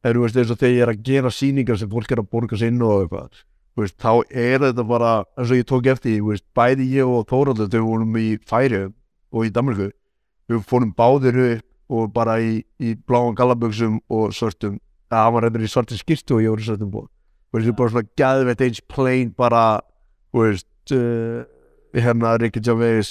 [0.04, 2.30] en þú veist, eins og þegar ég er að gera sýningar sem fólk er að
[2.32, 3.44] borga sig inn og eitthvað
[3.78, 7.70] veist, þá er þetta bara eins og ég tók eftir, veist, bæði ég og Þóraldur
[7.70, 8.86] þau vorum í Færi
[9.34, 9.90] og í Danmarku,
[10.50, 14.78] við fórum báðir upp og bara í, í bláan gallaböksum og svörtum
[15.12, 17.74] að hann var reyndar í svartin skýrtu og ég var í svartum bóð og þessi
[17.78, 19.64] bara svona gæðveitt eins plain bara,
[20.34, 21.42] þú veist uh,
[21.94, 23.10] hérna Ricky Gervais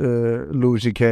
[0.00, 1.10] uh, Louis C.K.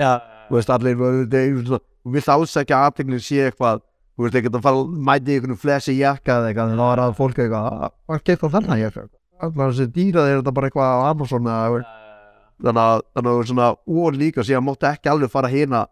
[0.00, 0.12] já,
[0.48, 1.80] þú veist, allir þú
[2.16, 3.84] vilt ásækja aðteglinn sé eitthvað
[4.16, 6.86] þú veist, ekkert að fara að mæti í einhvern flessi jakka eða eitthvað, en þá
[6.88, 9.06] er að fólk eitthvað "Ah, hvað á þennan jakka
[9.46, 11.84] allar þessi dýrað er þetta bara eitthvað á Amazon eða
[12.56, 15.82] þannig að þannig að svona, og líka síðan máttu ekki alveg fara hérna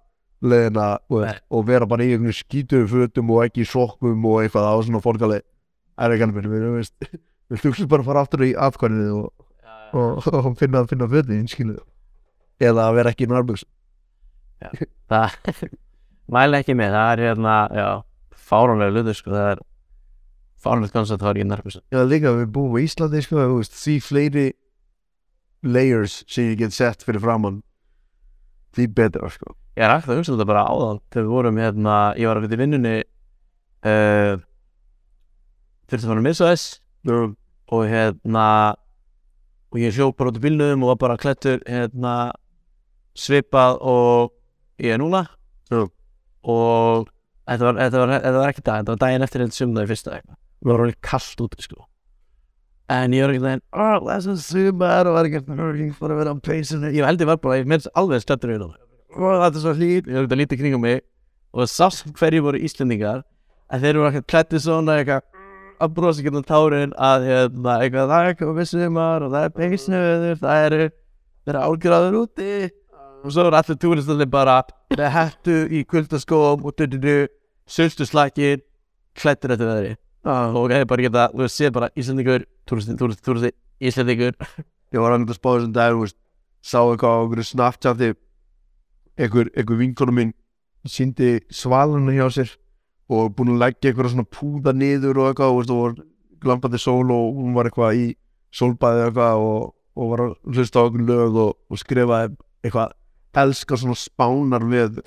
[0.45, 4.68] leðina og, og vera bara í einhvern skítuðu fötum og ekki í sokkum og eitthvað
[4.68, 6.49] á svona fólkali er ekki alveg,
[7.51, 9.47] við þurfum bara að fara aftur í afkvæmið og,
[9.95, 11.78] og, og finna, finna fötin skilu
[12.62, 13.64] eða að vera ekki í nárbyggs
[15.11, 15.39] það
[16.35, 17.89] mæla ekki með það er hérna, já,
[18.49, 19.64] fáránlega luður sko, það er
[20.64, 24.47] fáránlega koncept það er ekki nærmast Já, líka við búum í Íslandi sko, því fleiri
[25.64, 27.62] layers sem ég get sett fyrir framann
[28.76, 31.95] því betra sko Ég er ekkert að hugsa þetta bara áðan þegar við vorum hérna,
[32.14, 32.95] ég var að í vinnunni
[33.91, 34.35] uh,
[35.91, 36.66] þurfti að fara að missa þess
[37.75, 38.45] og hérna
[39.75, 42.14] og ég hljóp bara út í bílnum og var bara klættur hérna
[43.18, 44.31] svipað og
[44.79, 45.25] ég er núna.
[45.72, 45.89] Já.
[46.45, 47.09] og
[47.49, 50.14] þetta var, þetta, var, þetta var ekki dag, þetta var daginn eftir þetta sumnaði fyrsta
[50.14, 51.87] eitthvað, það var alveg kallt úti sko.
[52.95, 56.37] En ég var ekki daginn oh, það er sumar og var ekki fyrir að vera
[56.37, 58.84] á peysinu, ég held ég var bara ég meðs alveg stættur við það
[59.15, 61.03] og þetta er svo hlýt, ég að lítið kringum mig.
[61.55, 63.23] Og það sást hverju voru Íslendingar
[63.71, 65.31] að þeir voru ekki klættið svona eitthvað
[65.85, 69.55] að brosa ekki um tárin að hérna, eitthvað, það er við sumar og það er
[69.59, 70.89] peysnuður, það eru
[71.45, 72.55] það eru álgráður úti.
[73.25, 74.59] Og svo er allir túristandi bara
[74.93, 77.29] með hættu í kuldaskóm og dududu,
[77.67, 78.61] sölstu slakir
[79.17, 79.95] klættir þetta veðri.
[80.25, 83.51] Uh, og hefur bara geta, þú séð bara Íslandingur túristi, túristi, túristi,
[83.85, 84.33] Íslandingur
[84.95, 86.17] ég var alveg að spá þessum dag veist,
[86.65, 88.11] sá eitthvað á einhverju snapchati
[89.19, 90.35] einhver, einhver vinkonum minn
[90.89, 92.51] síndi svaluna hjá sér
[93.12, 95.97] og búin að leggja eitthvað svona púða niður og eitthvað veist, og var
[96.45, 98.07] glampandi sól og hún var eitthvað í
[98.55, 102.95] sólbæði eitthvað og, og var að hlusta á einhver lög og, og skrifaði eitthvað
[103.45, 105.01] elska svona spánar við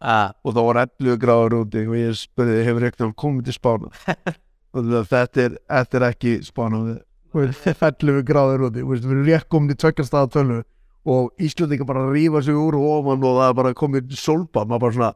[0.00, 3.92] ah, og þá var 11 gráður úti og ég spurði hefur eitthvað komið til spána
[4.76, 7.00] og þetta er, þetta er ekki spána við
[7.32, 10.62] Þú veist, 11 gráður úti við erum rétt komið til tveggjastæða tölvu
[11.04, 14.96] og Íslandingar bara rífa sig úr ofan og það er bara komið sólbað maður bara
[14.96, 15.12] svona,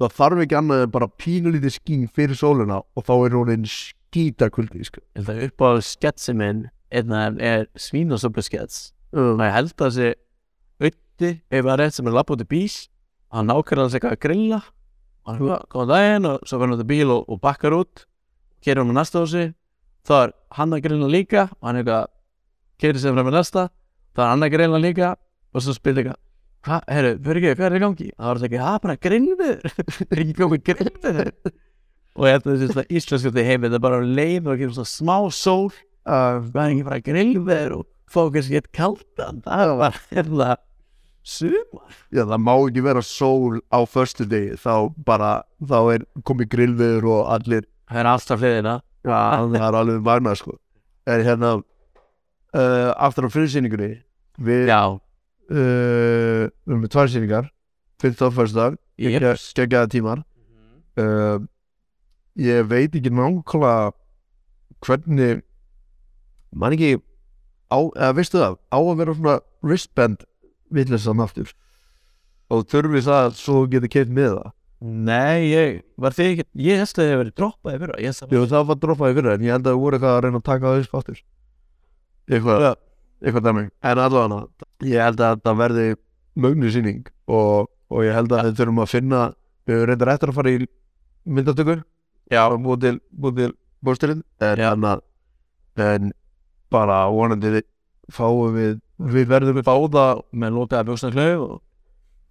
[0.00, 3.68] það þarf ekki annað en bara pínulítið skín fyrir sóluna og þá er hún einn
[3.68, 5.02] skítakuldi sko.
[5.16, 8.92] ég held að upp á sketsi minn er svínasöpu skets.
[9.12, 10.14] Og ég held að þessi
[10.80, 12.88] auði ef það er rétt sem er lapp út í bís
[13.34, 14.60] hann nákvæmlega sig eitthvað að grilla.
[15.28, 18.06] Hann góðan daginn og svo verður hann út í bíl og, og bakkar út.
[18.64, 19.44] Kerir hann á næsta hósi
[20.08, 22.08] þá er hann að grilla líka og hann eitthvað
[22.80, 23.68] kerir sem frá með næsta
[24.18, 25.14] þá er hann að grilla líka
[25.54, 26.24] og svo spyrir eitthvað
[26.66, 28.08] hvað, herru, fyrir ekki, hvað er í gangi?
[28.18, 29.68] Þá er það ekki, það er bara grillviður
[30.08, 31.30] er ekki komið grillviður
[32.18, 34.72] og ég held að þessi svona íslensku til heimi þetta er bara leið og ekki
[34.74, 35.68] svona smá sól
[36.08, 39.42] það er ekki bara grillveður og fá kannski eitt kaldan.
[39.44, 40.56] Það var hérna
[41.28, 41.96] sumar.
[42.14, 47.10] Já, það má ekki vera sól á förstu degi þá bara, þá er komið grillviður
[47.12, 48.76] og allir það er alltaf hliðina.
[49.06, 50.56] Já, það er alveg magna sko.
[51.08, 53.94] En hérna uh, Aftur á fyrirsýningunni
[54.38, 54.98] Við uh,
[55.48, 57.52] Við erum með tvær sýningar.
[57.98, 59.18] Fyrst á föstudag ég
[59.58, 60.24] Geggjaða tímar.
[60.98, 61.42] Uh,
[62.38, 63.92] Ég veit ekki nákvæmlega
[64.86, 65.40] Hvernig
[66.54, 66.92] Man ekki
[67.70, 69.34] á, eða veistu það Á að vera svona
[69.66, 70.22] wristband
[70.70, 71.50] Villisann aftur?
[72.52, 74.54] Og þurfi það svo getur keitt með það?
[74.78, 78.22] Nei, ég var þið ekki ég held að þið hefur verið droppaði fyrir ég held
[78.22, 80.38] að Jú, það var droppaði fyrir en ég held að það voru eitthvað að reyna
[80.38, 81.22] að taka það upp aftur.
[82.28, 82.66] Eitthvað.
[83.22, 83.64] Eitthvað dæmi.
[83.82, 84.40] En allavega,
[84.86, 85.86] ég held að það verði
[86.38, 89.22] mögnu sýning og, og ég held að við þurfum að finna
[89.68, 90.68] við reyndar eftir að fara í
[91.28, 91.78] myndatöku.
[92.32, 92.96] Já, búið til,
[93.38, 93.52] til
[93.84, 95.00] bósturinn, en, Já.
[95.84, 96.12] en,
[96.68, 97.62] bara vonandi
[98.12, 101.60] fáum við við verðum báða með lótaða bjóksnaklauf og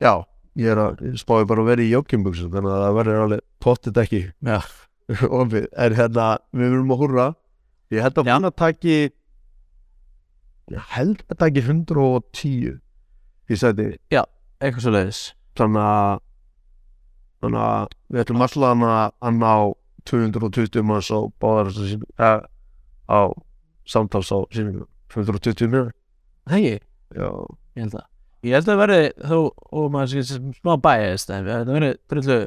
[0.04, 0.14] já,
[0.60, 4.02] ég er að spáði bara að vera í joggingbuxum þannig að það verður alveg pottit
[4.04, 4.22] ekki.
[5.08, 7.28] En hérna við verðum að húrra.
[7.96, 8.96] Ég held að hún að taki
[10.76, 12.78] held að taki 110
[13.48, 15.22] í sæti eitthvað svo leiðis
[15.58, 16.24] þannig að
[17.44, 19.54] þannig að við ætlum allan að ná
[20.08, 22.42] 220 manns á báðar eh,
[23.08, 23.20] á
[23.88, 25.90] samtals á sýningu 220 mér
[26.52, 26.78] hegi,
[27.16, 27.30] já,
[27.78, 28.06] ég held að
[28.48, 29.38] ég held að verði þó,
[29.72, 32.40] og maður sem smá bæjast en það verði drullu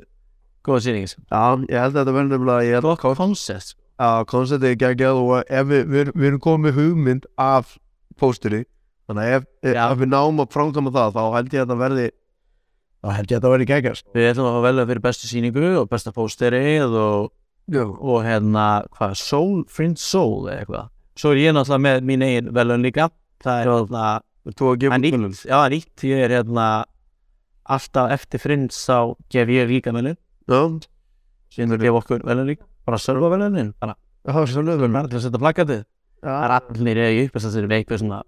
[0.66, 5.20] góða sýning já, ég held að þetta verður nefnilega gott koncept að konceptið er geggjað
[5.20, 7.76] og ef við, við, við erum komið hugmynd af
[8.20, 8.62] pósteri
[9.10, 12.06] þannig að ef, ef, við náum að framkama það þá held ég að það verði
[13.00, 14.06] þá held ég að það verði geggjast.
[14.14, 17.30] Við ætlum að fá velja fyrir bestu sýningu og besta pósterið og,
[17.80, 18.66] og hérna,
[18.96, 20.90] hvað, Soul, Friend Soul eða eitthvað.
[21.20, 23.08] Svo er ég náttúrulega með mín eigin velun líka.
[23.40, 26.66] Það er hérna að Það er nýtt, já, það er nýtt, ég er hérna
[27.70, 30.16] alltaf eftir frins þá gef ég líka velun,
[31.52, 32.64] síðan gef okkur velun líka.
[32.88, 35.82] Bara serva velunin, bara, það er svo lögum bara til að setja plakatið
[36.24, 38.20] það er allir í uppast að þetta er svona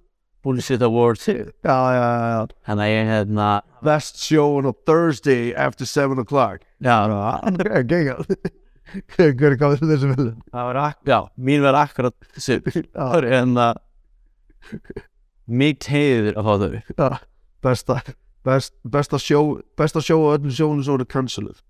[0.43, 2.41] Bullshit Awards já, já, já, já.
[2.67, 3.51] Þannig að ég hérna
[3.87, 6.65] best show on a Thursday after 7 o'clock.
[6.83, 7.07] Já,
[7.87, 8.33] geggjað.
[9.15, 13.69] Hver gaf þessu vel það var ak já, mín var akkurat þessu það er hérna
[15.47, 16.67] mitt heiður að fá
[16.99, 17.15] þau.
[17.63, 18.01] Besta
[18.45, 21.63] best, besta show besta show á öllum sjónu svo er canceled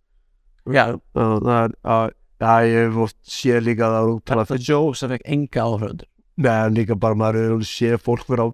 [0.65, 2.11] já, Já, það er að
[2.43, 5.67] Já, ég hef séð líka að það er úttala það er Joe sem fekk enga
[5.69, 6.09] áhröndur
[6.41, 8.51] Nei, líka bara maður er alveg séð fólk vera á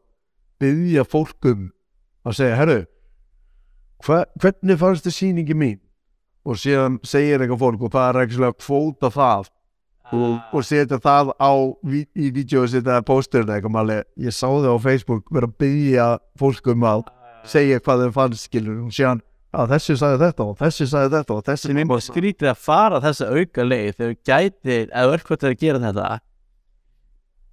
[0.59, 1.69] byggja fólk um
[2.27, 2.79] að segja, herru
[4.07, 5.79] hva, hvernig fannst þið sýningi mín?
[6.49, 9.49] Og síðan segir eitthvað fólk og það er ekki að kvóta það.
[10.09, 11.53] Og, og setja það á
[11.93, 16.07] í vídeo og setja pósturinn eitthvað máli ég sá þið á Facebook vera að byggja
[16.41, 17.03] fólk um að
[17.49, 18.79] segja hvað þeim fannst skilur.
[18.87, 19.21] Og síðan
[19.53, 23.67] að þessi sagði þetta og þessi sagði þetta og þessi skrítið að fara þessa auka
[23.67, 26.09] leið þegar þú gætir, eða örkvæmt að gera þetta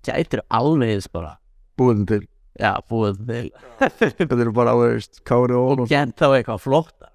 [0.07, 1.35] gætir alveg eins bara.
[1.79, 2.23] Búin til.
[2.55, 3.47] Já, búið til.
[3.99, 7.11] Þetta eru bara, veist, Kári og og gert þá eitthvað flottar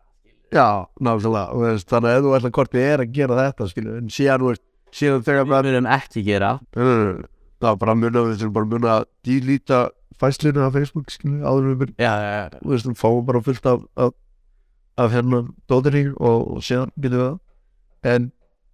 [0.51, 3.93] Já, náttúrulega, veist, þannig að ef þú ætla hvort þið er að gera þetta, skilju,
[4.01, 4.63] en síðan, þú veist,
[4.99, 6.51] síðan þegar við bara, viljum ekki gera.
[7.61, 9.79] Var bara muna, við þurfum bara muna að dílíta
[10.21, 13.71] fæslinu af Facebook, skilju, áður við já, já, já, þú veist, við fáum bara fullt
[13.71, 14.19] af, af,
[15.05, 17.39] af hérna í og, og síðan getum við það,
[18.11, 18.29] en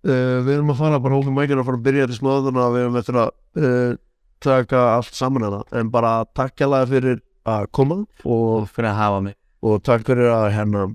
[0.09, 2.87] uh, við erum að fara, bara hókum mækir að fara að byrja til smáðuna, við
[2.87, 4.01] erum eftir að uh,
[4.43, 9.20] taka allt saman hérna, en bara takk hérlega fyrir að koma og fyrir að hafa
[9.20, 9.37] mig.
[9.62, 10.87] og takk fyrir að hérna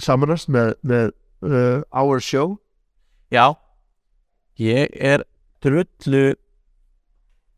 [0.00, 1.12] samanast með, með
[1.46, 2.58] uh, our show.
[3.30, 3.54] Já,
[4.58, 5.24] ég er
[5.62, 6.34] drullu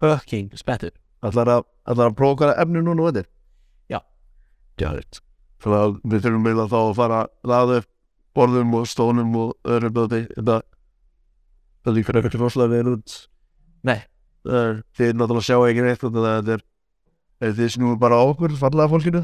[0.02, 3.28] fucking spettur ætlar að, að prófa hvaða efni núna og þetta
[4.80, 4.90] Já.
[5.62, 7.88] Að við þurfum meila þá að fara að upp
[8.34, 10.62] borðum og stónum og öðrum böði þetta
[11.84, 13.14] það líkur ekkert rosalega vel út.
[13.86, 14.00] Nei.
[14.42, 16.62] Það er- þið náttúrulega sjá ekki neitt þannig að þetta er
[17.42, 19.22] er þið snúið bara á okkur fallega fólkinu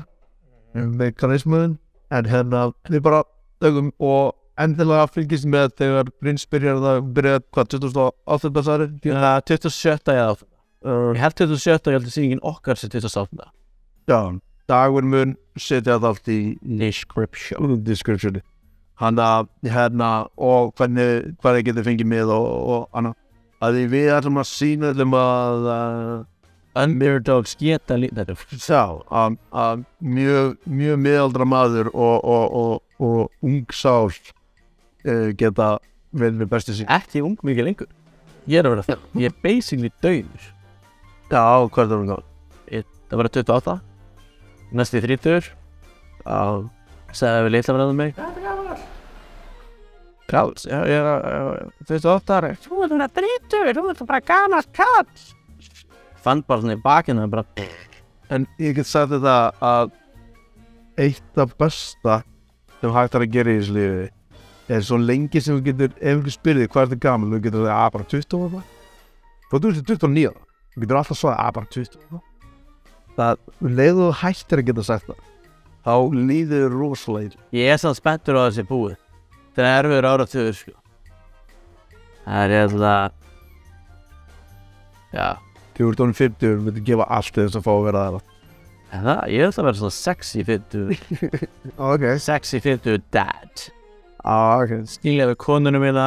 [0.99, 1.79] með karismuðin
[2.11, 3.23] en hérna við bara
[3.63, 8.63] þögum og endilega fylgist með þegar Brynns byrjar það byrjar hvað 2008.
[8.67, 10.13] særi Já, 27.
[10.15, 11.93] eða uh, Ég held 27.
[11.93, 13.49] ég held að sýningin okkar sem 28.
[14.11, 14.21] Já,
[14.71, 18.43] dagur mun setja það allt í, Description descriptioni
[18.99, 23.15] hann að hérna og hvernig hvað þið getur fengið með og, og annað
[23.65, 25.71] að því við ætlum að sína ætlum að
[26.79, 33.65] Underdogs geta lítið sjá að, að mjög, mjög miðaldra maður og, og, og, og ung
[33.75, 35.73] sál uh, geta
[36.15, 36.91] verið með bestu sín.
[36.93, 37.91] Ekki ung mikið lengur.
[38.49, 39.09] Ég er að vera það.
[39.19, 40.47] Ég er basically döður
[41.29, 42.25] Já, hvað er það um það?
[43.09, 43.77] Það var 28
[44.79, 45.51] Næsti 30
[46.25, 46.41] Já,
[47.13, 48.57] Sæði við litla verðum mig
[50.29, 54.73] Káls, já, ég er að 28 ári Þú er það 30, þú er bara gamalt
[54.77, 55.07] kall
[56.25, 57.47] Fann bara svona í bakinu bara
[58.29, 59.93] en ég get sagt þetta að
[61.01, 62.21] eitt af besta
[62.81, 64.09] sem hægt er að gera í þessu lífi
[64.69, 67.65] er svo lengi sem þú getur ef einhver spyrði hvað er þetta gaman þú getur
[67.65, 68.67] það að bara 20 og eitthvað.
[69.49, 70.35] Þá þú ert 29
[70.75, 72.25] þú getur alltaf svarað að bara 20 og eitthvað.
[73.19, 75.25] Það um leið og þú hættir að geta sagt það
[75.89, 75.95] þá
[76.29, 77.47] líður rosalega illa.
[77.57, 78.99] Ég er samt spenntur á þessi búið
[79.59, 80.73] Það er erfiður áratugur sko.
[82.23, 82.91] Það er eða
[85.09, 85.29] Já.
[85.75, 88.03] Þegar þú ert honum 50 þú myndir gefa allt til þess að fá að vera
[88.05, 88.21] það
[88.89, 90.95] En það, ég ætla að vera svona sexy 50
[91.91, 92.05] ok.
[92.25, 93.65] Sexy 50 dad.
[94.23, 94.77] Ah, ok.
[94.89, 96.07] Stílega við konunum mína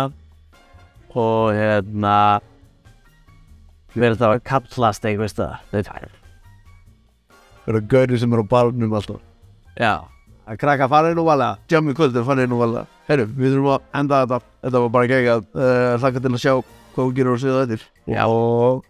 [1.12, 2.16] Og hérna
[3.92, 6.18] Verður það að kapplast eitthvað veist það Þetta er
[7.62, 9.20] það eru gauri sem eru á barnum alltaf.
[9.78, 9.94] Já
[10.48, 14.22] að krakka farið nú vala Jammi kvöldur farið nú vala Herru, við þurfum að enda
[14.24, 14.40] þetta.
[14.62, 15.44] Þetta var bara geggjað.
[15.58, 16.54] Uh, Hlakka til að sjá
[16.94, 17.92] hvað hún gerir og séu þetta.
[18.30, 18.84] Og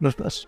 [0.00, 0.46] bless